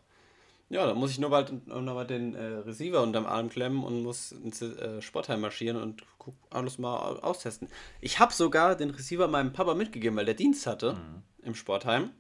[0.70, 4.04] Ja, dann muss ich nur bald noch mal den äh, Receiver unterm Arm klemmen und
[4.04, 7.70] muss ins äh, Sportheim marschieren und guck, alles mal austesten.
[8.02, 11.24] Ich habe sogar den Receiver meinem Papa mitgegeben, weil der Dienst hatte mhm.
[11.44, 12.12] im Sportheim.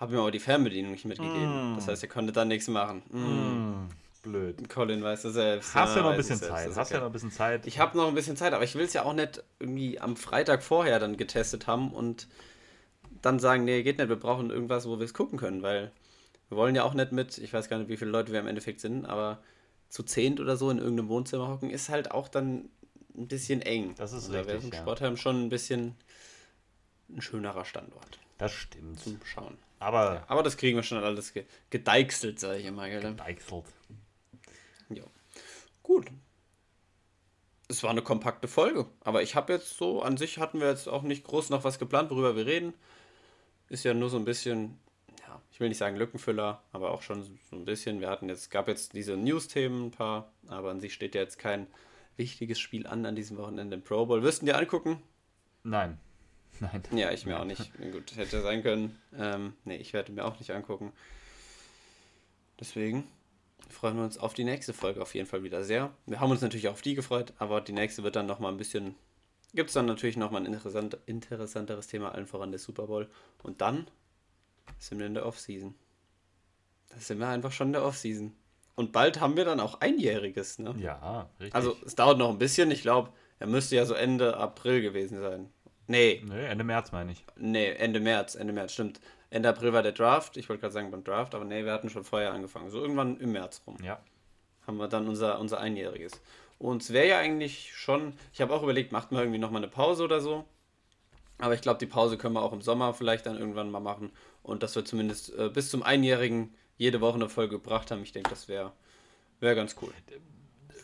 [0.00, 1.74] Habe ihm aber die Fernbedienung nicht mitgegeben.
[1.74, 1.76] Mm.
[1.76, 3.02] Das heißt, er konnte da nichts machen.
[3.10, 3.88] Mm.
[4.22, 4.68] Blöd.
[4.68, 5.74] Colin weiß es selbst.
[5.74, 6.68] Hast ja noch ein bisschen Zeit.
[6.68, 6.94] Hast okay.
[6.94, 7.66] ja noch ein bisschen Zeit.
[7.66, 10.16] Ich habe noch ein bisschen Zeit, aber ich will es ja auch nicht irgendwie am
[10.16, 12.28] Freitag vorher dann getestet haben und
[13.22, 15.90] dann sagen, nee, geht nicht, wir brauchen irgendwas, wo wir es gucken können, weil
[16.48, 18.46] wir wollen ja auch nicht mit, ich weiß gar nicht, wie viele Leute wir im
[18.46, 19.42] Endeffekt sind, aber
[19.88, 22.68] zu zehnt oder so in irgendeinem Wohnzimmer hocken, ist halt auch dann
[23.16, 23.94] ein bisschen eng.
[23.96, 24.46] Das ist richtig.
[24.46, 24.78] Da wäre im ja.
[24.78, 25.96] Sportheim schon ein bisschen
[27.08, 28.18] ein schönerer Standort.
[28.38, 29.00] Das stimmt.
[29.00, 29.58] Zum Schauen.
[29.80, 31.32] Aber, ja, aber das kriegen wir schon alles
[31.70, 32.88] gedeichselt, sage ich immer.
[32.88, 33.00] Gell?
[33.00, 33.64] Gedeichselt.
[35.90, 36.06] Gut.
[37.66, 40.88] Es war eine kompakte Folge, aber ich habe jetzt so, an sich hatten wir jetzt
[40.88, 42.74] auch nicht groß noch was geplant, worüber wir reden.
[43.68, 44.78] Ist ja nur so ein bisschen,
[45.26, 48.00] ja, ich will nicht sagen Lückenfüller, aber auch schon so ein bisschen.
[48.00, 51.40] Wir hatten jetzt, gab jetzt diese News-Themen ein paar, aber an sich steht ja jetzt
[51.40, 51.66] kein
[52.16, 54.22] wichtiges Spiel an an diesem Wochenende im Pro Bowl.
[54.22, 55.02] Wirst du dir angucken?
[55.64, 55.98] Nein.
[56.60, 56.84] Nein.
[56.92, 57.72] Ja, ich mir auch nicht.
[57.90, 58.96] Gut, hätte sein können.
[59.18, 60.92] Ähm, nee, ich werde mir auch nicht angucken.
[62.60, 63.08] Deswegen
[63.68, 65.90] freuen wir uns auf die nächste Folge auf jeden Fall wieder sehr.
[66.06, 68.58] Wir haben uns natürlich auch auf die gefreut, aber die nächste wird dann nochmal ein
[68.58, 68.94] bisschen
[69.54, 73.08] gibt es dann natürlich nochmal ein interessant, interessanteres Thema, allen voran der Super Bowl.
[73.42, 73.86] Und dann
[74.78, 75.74] sind wir in der Offseason.
[76.90, 78.32] Da sind wir einfach schon in der Offseason.
[78.76, 80.74] Und bald haben wir dann auch Einjähriges, ne?
[80.78, 81.54] Ja, richtig.
[81.54, 82.70] Also es dauert noch ein bisschen.
[82.70, 85.50] Ich glaube, er müsste ja so Ende April gewesen sein.
[85.90, 86.22] Nee.
[86.24, 87.24] Nee, Ende März meine ich.
[87.36, 88.36] Nee, Ende März.
[88.36, 89.00] Ende März, stimmt.
[89.28, 90.36] Ende April war der Draft.
[90.36, 92.70] Ich wollte gerade sagen beim Draft, aber nee, wir hatten schon vorher angefangen.
[92.70, 93.76] So irgendwann im März rum.
[93.82, 94.00] Ja.
[94.68, 96.12] Haben wir dann unser, unser Einjähriges.
[96.60, 99.70] Und es wäre ja eigentlich schon, ich habe auch überlegt, macht man irgendwie nochmal eine
[99.70, 100.44] Pause oder so.
[101.38, 104.12] Aber ich glaube, die Pause können wir auch im Sommer vielleicht dann irgendwann mal machen.
[104.44, 108.04] Und dass wir zumindest äh, bis zum Einjährigen jede Woche eine Folge gebracht haben.
[108.04, 108.72] Ich denke, das wäre
[109.40, 109.92] wär ganz cool.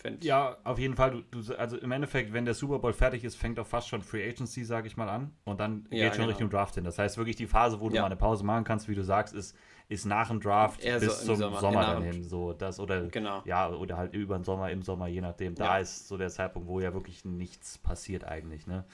[0.07, 1.23] Fänd ja, auf jeden Fall.
[1.31, 4.03] Du, du, also im Endeffekt, wenn der Super Bowl fertig ist, fängt auch fast schon
[4.03, 5.33] Free Agency, sage ich mal, an.
[5.45, 6.29] Und dann ja, geht schon genau.
[6.29, 6.85] Richtung Draft hin.
[6.85, 8.03] Das heißt wirklich, die Phase, wo du ja.
[8.03, 9.57] mal eine Pause machen kannst, wie du sagst, ist,
[9.89, 12.25] ist nach dem Draft Eher bis so zum Sommer, Sommer dann hin.
[12.25, 13.43] So, das, oder, genau.
[13.45, 15.55] ja, oder halt über den Sommer, im Sommer, je nachdem.
[15.55, 15.79] Da ja.
[15.79, 18.67] ist so der Zeitpunkt, wo ja wirklich nichts passiert eigentlich.
[18.67, 18.85] Ne?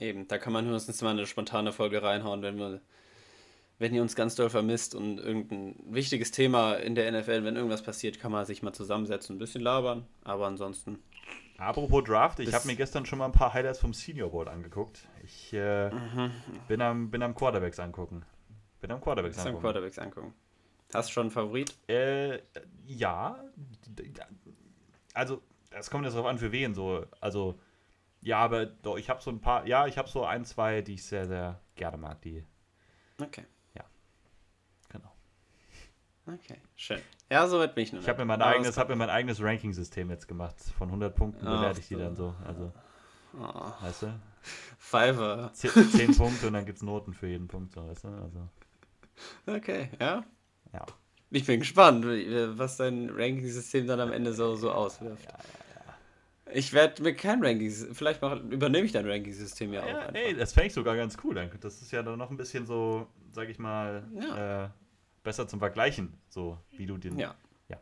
[0.00, 2.80] Eben, da kann man höchstens mal eine spontane Folge reinhauen, wenn wir
[3.78, 7.82] wenn ihr uns ganz doll vermisst und irgendein wichtiges Thema in der NFL, wenn irgendwas
[7.82, 10.06] passiert, kann man sich mal zusammensetzen, ein bisschen labern.
[10.22, 10.98] Aber ansonsten.
[11.58, 15.08] Apropos Draft, ich habe mir gestern schon mal ein paar Highlights vom Senior Board angeguckt.
[15.22, 16.30] Ich äh, mhm.
[16.68, 18.24] bin, am, bin am Quarterbacks angucken.
[18.80, 19.56] Bin am Quarterbacks angucken.
[19.56, 20.34] Am Quarterbacks angucken.
[20.92, 21.74] Hast du schon einen Favorit?
[21.88, 22.40] Äh,
[22.86, 23.42] ja.
[25.14, 27.04] Also, es kommt jetzt darauf an, für wen so.
[27.20, 27.58] Also,
[28.20, 30.94] ja, aber doch, ich habe so ein paar, ja, ich habe so ein, zwei, die
[30.94, 32.44] ich sehr, sehr gerne mag, die.
[33.20, 33.44] Okay.
[36.26, 37.00] Okay, schön.
[37.30, 38.00] Ja, soweit bin ich noch.
[38.00, 40.56] Ich habe mir, mein eigenes, hab mir mein eigenes Ranking-System jetzt gemacht.
[40.78, 42.34] Von 100 Punkten bewerte ich die dann so.
[42.46, 42.72] Also,
[43.38, 43.84] oh.
[43.84, 44.20] weißt du?
[44.78, 45.52] Fiverr.
[45.52, 48.08] 10, 10 Punkte und dann gibt es Noten für jeden Punkt, so, weißt du?
[48.08, 48.48] Also.
[49.46, 50.24] Okay, ja.
[50.72, 50.86] Ja.
[51.30, 55.24] Ich bin gespannt, was dein Ranking-System dann am Ende so, so auswirft.
[55.24, 56.54] Ja, ja, ja.
[56.54, 59.86] Ich werde mir kein Ranking, vielleicht mach, übernehme ich dein Ranking-System ja, auch.
[59.86, 60.14] Einfach.
[60.14, 61.34] Ey, das fände ich sogar ganz cool.
[61.60, 64.64] Das ist ja dann noch ein bisschen so, sag ich mal, ja.
[64.64, 64.68] äh,
[65.24, 67.18] besser zum Vergleichen, so wie du den.
[67.18, 67.34] Ja.
[67.68, 67.80] Ja.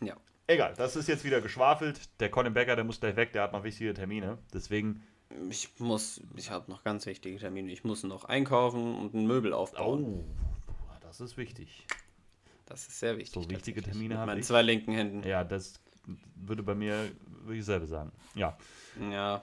[0.00, 0.16] ja.
[0.46, 2.00] Egal, das ist jetzt wieder geschwafelt.
[2.20, 4.38] Der Colin Becker, der muss gleich weg, der hat noch wichtige Termine.
[4.54, 5.02] Deswegen.
[5.48, 7.70] Ich muss, ich habe noch ganz wichtige Termine.
[7.70, 10.04] Ich muss noch einkaufen und ein Möbel aufbauen.
[10.04, 11.86] Oh, das ist wichtig.
[12.66, 13.44] Das ist sehr wichtig.
[13.44, 14.46] So wichtige Termine habe ich.
[14.46, 15.22] zwei linken Händen.
[15.22, 15.74] Ja, das
[16.34, 17.10] würde bei mir,
[17.42, 18.12] würde ich selber sagen.
[18.34, 18.56] Ja.
[19.10, 19.42] Ja.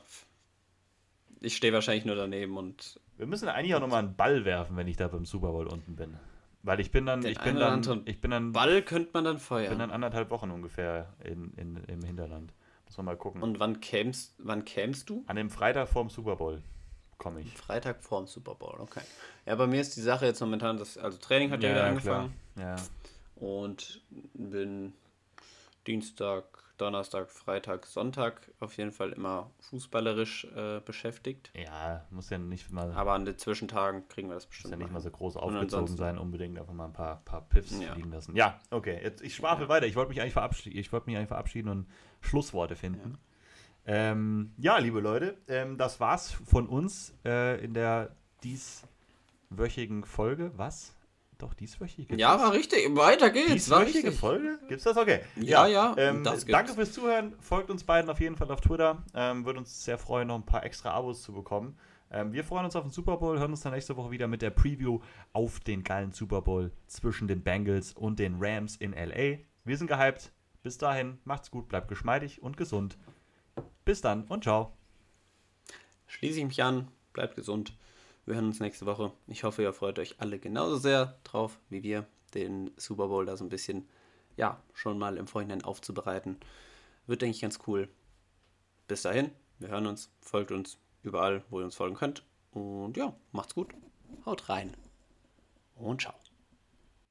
[1.40, 3.00] Ich stehe wahrscheinlich nur daneben und.
[3.18, 5.96] Wir müssen eigentlich auch nochmal einen Ball werfen, wenn ich da beim Super Bowl unten
[5.96, 6.18] bin.
[6.68, 8.52] Weil ich bin dann, Den ich bin dann, ich bin dann.
[8.52, 9.64] Ball könnte man dann feuern.
[9.64, 12.52] Ich bin dann anderthalb Wochen ungefähr in, in, im Hinterland.
[12.86, 13.42] Muss man mal gucken.
[13.42, 15.24] Und wann kämst, wann kämst du?
[15.28, 16.62] An dem Freitag vorm Super Bowl
[17.18, 17.54] komme ich.
[17.54, 19.00] Freitag vorm Super Bowl, okay.
[19.46, 21.86] Ja, bei mir ist die Sache jetzt momentan, dass, also Training hat ja, ja wieder
[21.86, 22.34] angefangen.
[22.56, 22.76] Klar.
[22.76, 22.84] Ja.
[23.36, 24.02] Und
[24.34, 24.94] bin
[25.88, 26.44] Dienstag,
[26.78, 31.52] Donnerstag, Freitag, Sonntag auf jeden Fall immer fußballerisch äh, beschäftigt.
[31.56, 32.92] Ja, muss ja nicht mal.
[32.94, 34.72] Aber an den Zwischentagen kriegen wir das bestimmt.
[34.72, 37.80] Muss ja nicht mal so groß aufgezogen sein, unbedingt einfach mal ein paar, paar Piffs
[37.80, 37.94] ja.
[37.94, 38.36] fliegen lassen.
[38.36, 39.70] Ja, okay, jetzt, ich schwafel ja.
[39.70, 39.88] weiter.
[39.88, 40.78] Ich wollte mich eigentlich verabschieden.
[40.78, 41.88] Ich wollte mich eigentlich verabschieden und
[42.22, 43.18] Schlussworte finden.
[43.86, 50.52] Ja, ähm, ja liebe Leute, ähm, das war's von uns äh, in der dieswöchigen Folge.
[50.56, 50.97] Was?
[51.38, 52.16] Doch, dieswöchige.
[52.16, 52.96] Ja, war richtig.
[52.96, 53.52] Weiter geht's.
[53.52, 54.60] Dieswöchige Folge?
[54.68, 54.98] Gibt's das?
[54.98, 55.22] Okay.
[55.36, 55.94] Ja, ja.
[55.96, 57.36] ja ähm, danke fürs Zuhören.
[57.40, 59.04] Folgt uns beiden auf jeden Fall auf Twitter.
[59.14, 61.78] Ähm, Würde uns sehr freuen, noch ein paar extra Abos zu bekommen.
[62.10, 64.42] Ähm, wir freuen uns auf den Super Bowl, hören uns dann nächste Woche wieder mit
[64.42, 65.00] der Preview
[65.34, 69.40] auf den geilen Super Bowl zwischen den Bengals und den Rams in LA.
[69.64, 70.32] Wir sind gehypt.
[70.64, 72.98] Bis dahin, macht's gut, bleibt geschmeidig und gesund.
[73.86, 74.74] Bis dann und ciao.
[76.08, 77.78] Schließe ich mich an, bleibt gesund.
[78.28, 79.14] Wir hören uns nächste Woche.
[79.28, 83.38] Ich hoffe, ihr freut euch alle genauso sehr drauf wie wir, den Super Bowl da
[83.38, 83.88] so ein bisschen,
[84.36, 86.36] ja, schon mal im Vorhinein aufzubereiten.
[87.06, 87.88] Wird, denke ich, ganz cool.
[88.90, 92.24] Bis dahin, wir hören uns, folgt uns überall, wo ihr uns folgen könnt.
[92.52, 93.74] Und ja, macht's gut.
[94.26, 94.76] Haut rein.
[95.76, 96.27] Und ciao.